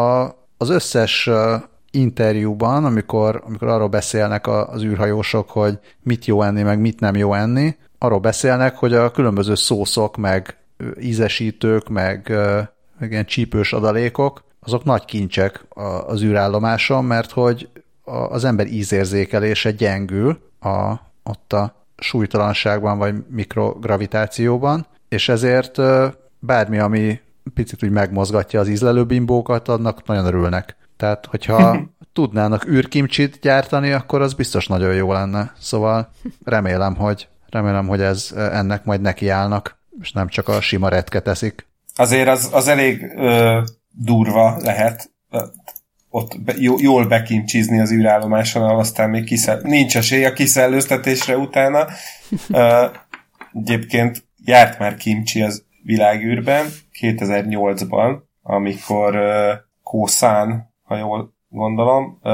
[0.00, 1.30] a, az összes
[1.90, 7.34] interjúban, amikor, amikor arról beszélnek az űrhajósok, hogy mit jó enni, meg mit nem jó
[7.34, 10.56] enni, arról beszélnek, hogy a különböző szószok, meg
[11.00, 12.32] ízesítők, meg,
[12.98, 15.64] meg ilyen csípős adalékok, azok nagy kincsek
[16.06, 17.68] az űrállomáson, mert hogy
[18.04, 20.92] az ember ízérzékelése gyengül a,
[21.22, 24.86] ott a súlytalanságban vagy mikrogravitációban,
[25.16, 25.78] és ezért
[26.38, 27.20] bármi, ami
[27.54, 30.76] picit úgy megmozgatja az ízlelőbimbókat, annak nagyon örülnek.
[30.96, 31.78] Tehát, hogyha
[32.12, 35.52] tudnának űrkimcsit gyártani, akkor az biztos nagyon jó lenne.
[35.58, 36.10] Szóval
[36.44, 41.66] remélem, hogy remélem, hogy ez ennek majd nekiállnak, és nem csak a sima retke teszik.
[41.94, 43.60] Azért az, az elég ö,
[43.90, 45.10] durva lehet
[46.10, 51.86] ott be, jól bekimcsizni az űrállomáson, aztán még kiszel, nincs esély a kiszellőztetésre utána.
[52.48, 52.86] Ö,
[53.52, 56.66] egyébként járt már kimcsi az világűrben
[57.00, 62.32] 2008-ban, amikor uh, Kószán, ha jól gondolom, uh,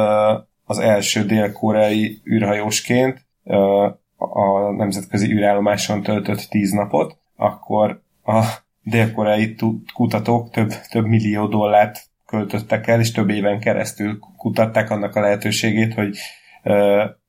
[0.64, 3.84] az első dél-koreai űrhajósként uh,
[4.16, 8.44] a nemzetközi űrállomáson töltött tíz napot, akkor a
[8.82, 9.56] dél-koreai
[9.94, 15.94] kutatók több, több millió dollárt költöttek el, és több éven keresztül kutatták annak a lehetőségét,
[15.94, 16.16] hogy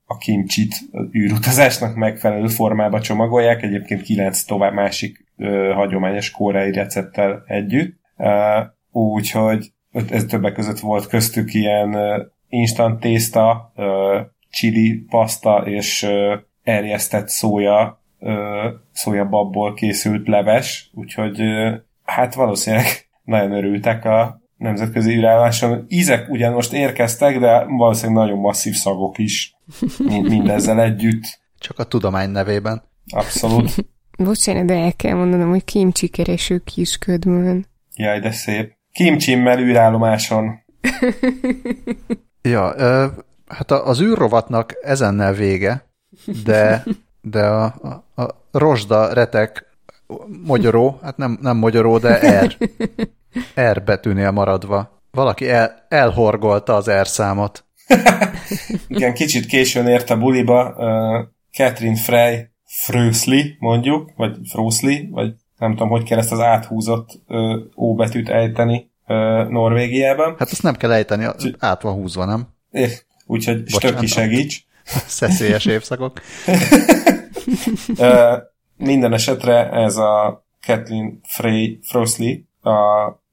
[0.06, 0.76] a kimcsit
[1.16, 8.02] űrutazásnak megfelelő formába csomagolják, egyébként kilenc tovább másik ö, hagyományos koreai recepttel együtt.
[8.92, 9.72] Úgyhogy
[10.10, 11.98] ez többek között volt köztük ilyen
[12.50, 13.74] instant tészta,
[14.50, 16.08] chili paszta és
[16.64, 21.42] erjesztett szója, ö, szója babból készült leves, úgyhogy
[22.04, 22.86] hát valószínűleg
[23.24, 25.86] nagyon örültek a nemzetközi űrálláson.
[25.88, 29.53] Ízek ugyan most érkeztek, de valószínűleg nagyon masszív szagok is
[30.22, 31.40] mindezzel együtt.
[31.60, 32.84] Csak a tudomány nevében.
[33.10, 33.76] Abszolút.
[34.18, 37.66] Bocsánat, de el kell mondanom, hogy kimcsi kereső kisködmön.
[37.96, 38.74] Jaj, de szép.
[38.92, 40.60] Kimcsimmel űrállomáson.
[42.42, 43.06] ja, ö,
[43.48, 45.86] hát az űrrovatnak ezennel vége,
[46.44, 46.84] de,
[47.22, 49.66] de a, a, a rozsda retek
[50.46, 52.58] magyaró, hát nem, nem magyaró, de R.
[53.72, 55.02] R betűnél maradva.
[55.12, 57.66] Valaki el, elhorgolta az R számot.
[58.88, 60.74] Igen, kicsit későn ért a buliba.
[60.78, 67.10] Uh, Catherine Frey Frösli, mondjuk, vagy Frösli, vagy nem tudom, hogy kell ezt az áthúzott
[67.28, 70.36] uh, ó betűt ejteni uh, Norvégiában.
[70.38, 71.28] Hát azt nem kell ejteni,
[71.60, 72.48] át van húzva, nem?
[72.72, 72.90] É,
[73.26, 74.66] úgyhogy stöki segíts.
[75.08, 76.22] Szeszélyes évszakok.
[77.98, 78.38] uh,
[78.78, 82.72] minden esetre ez a Kathleen Frey Frösli, a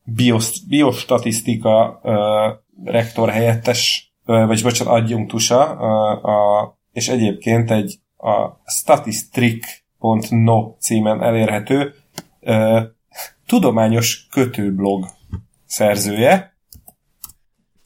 [0.04, 8.60] biost, biostatisztika uh, rektor helyettes, uh, vagy bocsánat, adjunktusa, uh, a, és egyébként egy a
[8.64, 11.94] statistics.no címen elérhető
[12.40, 12.80] uh,
[13.46, 15.06] tudományos kötőblog
[15.66, 16.54] szerzője.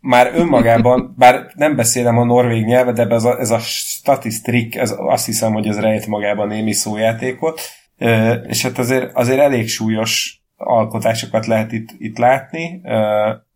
[0.01, 4.95] Már önmagában, bár nem beszélem a norvég nyelvet, de ez a, ez a statisztrik, ez
[4.99, 7.61] azt hiszem, hogy ez rejt magában némi szójátékot,
[7.99, 12.83] uh, és hát azért, azért elég súlyos alkotásokat lehet itt, itt látni.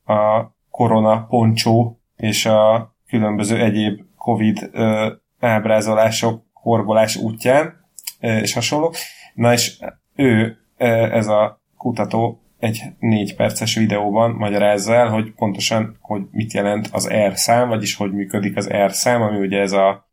[0.05, 4.70] A korona poncsó és a különböző egyéb Covid
[5.40, 7.90] ábrázolások horgolás útján,
[8.20, 8.94] és hasonlók.
[9.34, 9.78] Na és
[10.14, 10.56] ő,
[11.12, 17.08] ez a kutató egy négy perces videóban magyarázza el, hogy pontosan, hogy mit jelent az
[17.12, 20.08] R szám, vagyis hogy működik az R szám, ami ugye ez a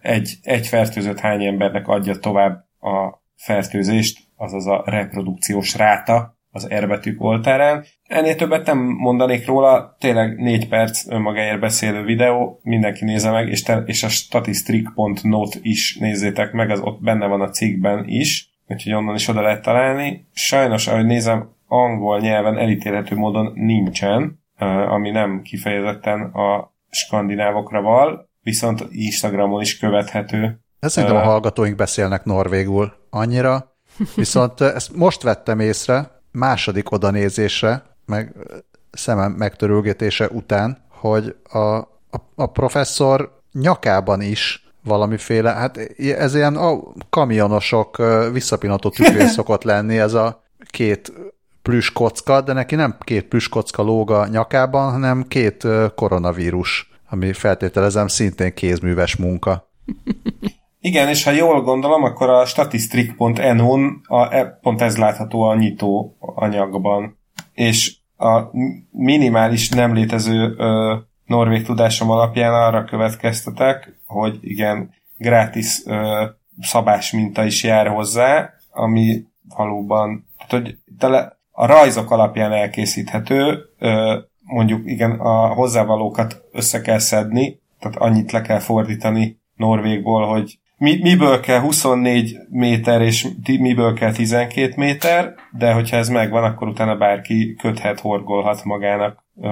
[0.00, 6.88] egy, egy fertőzött hány embernek adja tovább a fertőzést, azaz a reprodukciós ráta az R
[6.88, 7.84] betűk oltárán.
[8.06, 13.62] Ennél többet nem mondanék róla, tényleg négy perc önmagáért beszélő videó, mindenki nézze meg, és,
[13.62, 18.92] te, és a statistics.not is nézzétek meg, az ott benne van a cikkben is, úgyhogy
[18.92, 20.26] onnan is oda lehet találni.
[20.32, 24.44] Sajnos, ahogy nézem, angol nyelven elítélhető módon nincsen,
[24.88, 30.60] ami nem kifejezetten a skandinávokra val, viszont Instagramon is követhető.
[30.80, 33.76] Ez szerintem a hallgatóink beszélnek norvégul annyira,
[34.16, 38.32] viszont ezt most vettem észre, második odanézésre, meg
[38.90, 41.88] szemem megtörülgetése után, hogy a, a,
[42.34, 46.78] a professzor nyakában is valamiféle, hát ez ilyen a
[47.10, 51.12] kamionosok visszapinató tükrén szokott lenni, ez a két
[51.62, 57.32] plüss kocka, de neki nem két plüss kocka lóg a nyakában, hanem két koronavírus, ami
[57.32, 59.70] feltételezem szintén kézműves munka.
[60.86, 66.16] Igen, és ha jól gondolom, akkor a statistics.no-n a, e, pont ez látható a nyitó
[66.20, 67.18] anyagban.
[67.52, 68.42] És a
[68.90, 76.24] minimális nem létező ö, norvég tudásom alapján arra következtetek, hogy igen, gratis ö,
[76.60, 79.24] szabás minta is jár hozzá, ami
[79.56, 86.98] valóban, tehát hogy tele, a rajzok alapján elkészíthető, ö, mondjuk igen, a hozzávalókat össze kell
[86.98, 93.94] szedni, tehát annyit le kell fordítani norvégból, hogy mi, miből kell 24 méter, és miből
[93.94, 99.50] kell 12 méter, de hogyha ez megvan, akkor utána bárki köthet, horgolhat magának uh,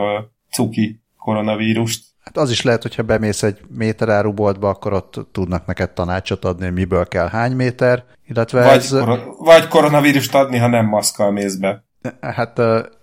[0.51, 2.05] cuki koronavírust.
[2.21, 7.09] Hát az is lehet, hogyha bemész egy méteráruboltba, akkor ott tudnak neked tanácsot adni, miből
[7.09, 8.91] kell hány méter, illetve vagy, ez...
[8.91, 11.85] Kor- vagy koronavírust adni, ha nem maszkal mész be.
[12.21, 12.61] Hát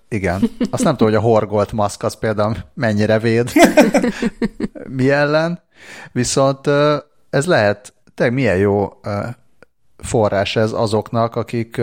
[0.10, 0.42] igen.
[0.72, 3.52] Azt nem tudom, hogy a horgolt maszk az például mennyire véd
[4.98, 5.62] mi ellen,
[6.12, 6.68] viszont
[7.30, 9.00] ez lehet tényleg milyen jó
[9.98, 11.82] forrás ez azoknak, akik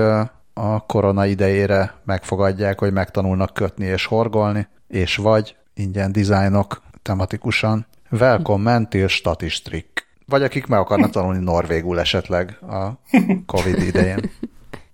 [0.53, 7.87] a korona idejére megfogadják, hogy megtanulnak kötni és horgolni, és vagy ingyen dizájnok tematikusan.
[8.11, 10.07] Welcome mentil statistrik.
[10.27, 13.01] Vagy akik meg akarnak tanulni norvégul esetleg a
[13.47, 14.31] Covid idején.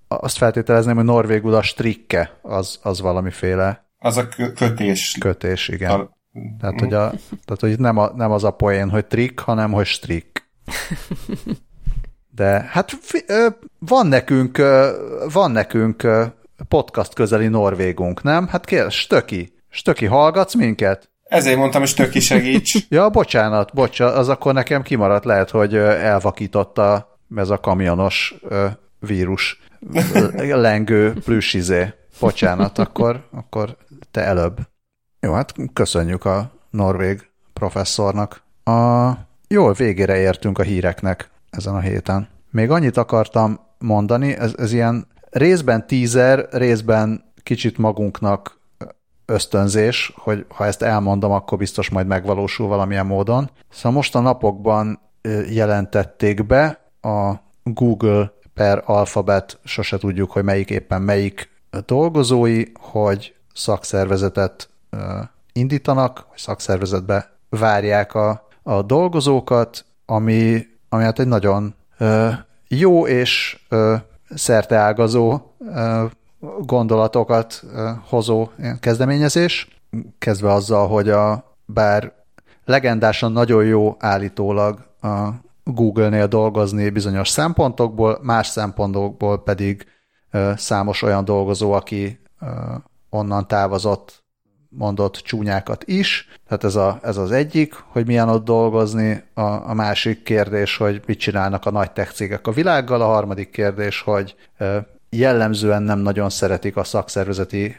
[0.09, 3.85] Azt feltételezném, hogy norvégul a strikke az, az valamiféle...
[3.99, 5.16] Az a kötés.
[5.20, 5.91] Kötés, igen.
[5.91, 6.11] A...
[6.61, 7.11] Tehát, hogy, a,
[7.45, 10.34] tehát, hogy nem, a, nem az a poén, hogy trick, hanem hogy strick.
[12.35, 12.99] De hát
[13.79, 14.62] van nekünk,
[15.33, 16.07] van nekünk
[16.69, 18.49] podcast közeli norvégunk, nem?
[18.49, 19.53] Hát kér, Stöki.
[19.69, 21.11] Stöki, hallgatsz minket?
[21.25, 22.77] Ezért mondtam, hogy Stöki segíts.
[22.89, 28.35] ja, bocsánat, bocs, az akkor nekem kimaradt, lehet, hogy elvakította ez a kamionos
[28.99, 29.61] vírus
[30.37, 31.93] lengő plüssizé.
[32.21, 33.77] Bocsánat, akkor, akkor
[34.11, 34.59] te előbb.
[35.21, 38.43] Jó, hát köszönjük a norvég professzornak.
[38.65, 39.11] A
[39.55, 42.29] Jól végére értünk a híreknek ezen a héten.
[42.51, 48.61] Még annyit akartam mondani, ez, ez ilyen részben teaser, részben kicsit magunknak
[49.27, 53.51] ösztönzés, hogy ha ezt elmondom, akkor biztos majd megvalósul valamilyen módon.
[53.71, 55.01] Szóval most a napokban
[55.49, 57.33] jelentették be a
[57.63, 61.51] Google per alfabet, sose tudjuk, hogy melyik éppen melyik
[61.87, 64.69] dolgozói, hogy szakszervezetet
[65.53, 71.75] indítanak, vagy szakszervezetbe várják a, a dolgozókat, ami, ami hát egy nagyon
[72.69, 73.65] jó és
[74.35, 75.41] szerteágazó
[76.59, 77.65] gondolatokat
[78.09, 78.49] hozó
[78.81, 79.69] kezdeményezés,
[80.19, 82.12] kezdve azzal, hogy a bár
[82.65, 85.29] legendásan nagyon jó állítólag a
[85.65, 89.87] Google-nél dolgozni bizonyos szempontokból, más szempontokból pedig
[90.57, 92.21] számos olyan dolgozó, aki
[93.11, 94.24] onnan távozott,
[94.77, 96.29] mondott csúnyákat is.
[96.49, 99.22] Tehát ez, a, ez az egyik, hogy milyen ott dolgozni.
[99.35, 103.01] A, a másik kérdés, hogy mit csinálnak a nagy tech cégek a világgal.
[103.01, 104.37] A harmadik kérdés, hogy
[105.11, 107.77] jellemzően nem nagyon szeretik a szakszervezeti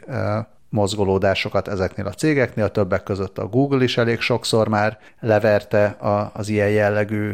[0.70, 6.50] mozgolódásokat ezeknél a cégeknél, többek között a Google is elég sokszor már leverte a, az
[6.50, 7.34] ilyen jellegű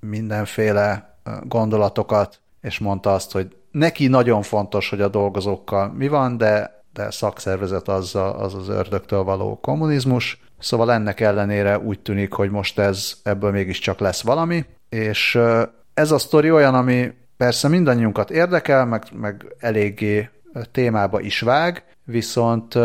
[0.00, 6.79] mindenféle gondolatokat, és mondta azt, hogy neki nagyon fontos, hogy a dolgozókkal mi van, de,
[7.00, 10.40] de szakszervezet az, a, az az ördögtől való kommunizmus.
[10.58, 15.38] Szóval ennek ellenére úgy tűnik, hogy most ez ebből mégiscsak lesz valami, és
[15.94, 20.28] ez a sztori olyan, ami persze mindannyiunkat érdekel, meg, meg eléggé
[20.72, 22.78] témába is vág, viszont,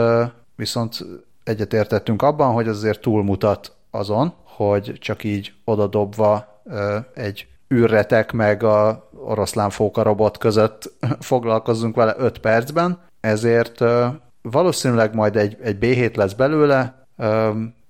[0.56, 1.06] viszont
[1.44, 6.62] egyetértettünk abban, hogy azért túlmutat azon, hogy csak így odadobva
[7.14, 13.84] egy űrretek meg a oroszlán fóka robot között foglalkozzunk vele 5 percben, ezért
[14.42, 17.08] valószínűleg majd egy, egy B7 lesz belőle,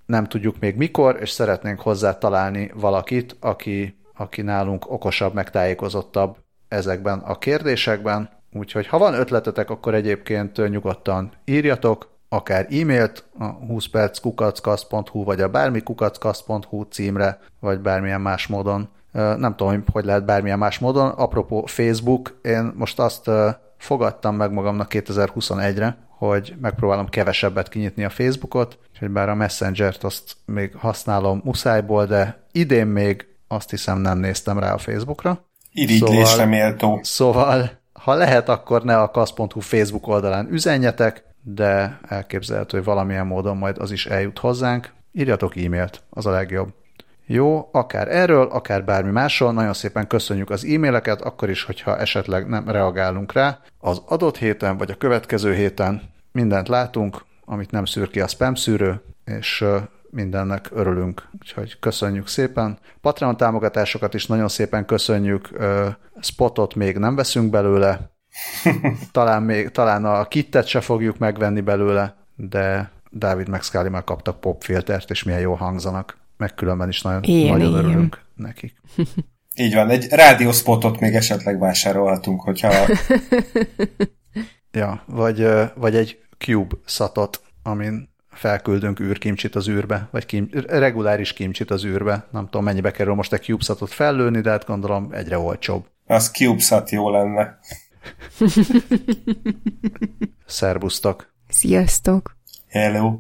[0.06, 7.20] nem tudjuk még mikor, és szeretnénk hozzá találni valakit, aki, aki nálunk okosabb, megtájékozottabb ezekben
[7.20, 8.30] a kérdésekben.
[8.54, 15.50] Úgyhogy ha van ötletetek, akkor egyébként nyugodtan írjatok, akár e-mailt a 20 perckukackasz.hu vagy a
[15.50, 18.90] bármi kukackasz.hu címre, vagy bármilyen más módon.
[19.12, 21.10] Nem tudom, hogy lehet bármilyen más módon.
[21.10, 23.30] Apropó Facebook, én most azt
[23.86, 30.36] fogadtam meg magamnak 2021-re, hogy megpróbálom kevesebbet kinyitni a Facebookot, hogy bár a Messenger-t azt
[30.46, 35.46] még használom muszájból, de idén még azt hiszem nem néztem rá a Facebookra.
[35.72, 37.00] Irigylésre szóval, méltó.
[37.04, 43.58] Szóval, ha lehet, akkor ne a kasz.hu Facebook oldalán üzenjetek, de elképzelhető, hogy valamilyen módon
[43.58, 44.94] majd az is eljut hozzánk.
[45.12, 46.70] Írjatok e-mailt, az a legjobb.
[47.28, 52.48] Jó, akár erről, akár bármi másról, nagyon szépen köszönjük az e-maileket, akkor is, hogyha esetleg
[52.48, 53.60] nem reagálunk rá.
[53.80, 56.02] Az adott héten, vagy a következő héten
[56.32, 59.66] mindent látunk, amit nem szűr ki a spam szűrő, és
[60.10, 61.28] mindennek örülünk.
[61.40, 62.78] Úgyhogy köszönjük szépen.
[63.02, 65.50] Patreon támogatásokat is nagyon szépen köszönjük.
[66.20, 68.12] Spotot még nem veszünk belőle.
[69.12, 74.40] Talán, még, talán a kittet se fogjuk megvenni belőle, de Dávid meg Scully már kaptak
[74.40, 76.18] popfiltert, és milyen jól hangzanak.
[76.38, 77.84] Meg különben is nagyon, ilyen, nagyon ilyen.
[77.84, 78.82] örülünk nekik.
[79.56, 82.72] Így van, egy rádióspotot még esetleg vásárolhatunk, hogyha...
[84.72, 91.72] ja, vagy, vagy egy Cube szatot, amin felküldünk űrkimcsit az űrbe, vagy kim, reguláris kimcsit
[91.72, 92.28] az űrbe.
[92.32, 95.86] Nem tudom, mennyibe kerül most egy CubeSatot fellőni, de hát gondolom egyre olcsóbb.
[96.06, 97.60] Az CubeSat jó lenne.
[100.46, 101.34] Szerbusztok!
[101.48, 102.38] Sziasztok!
[102.70, 103.20] Hello!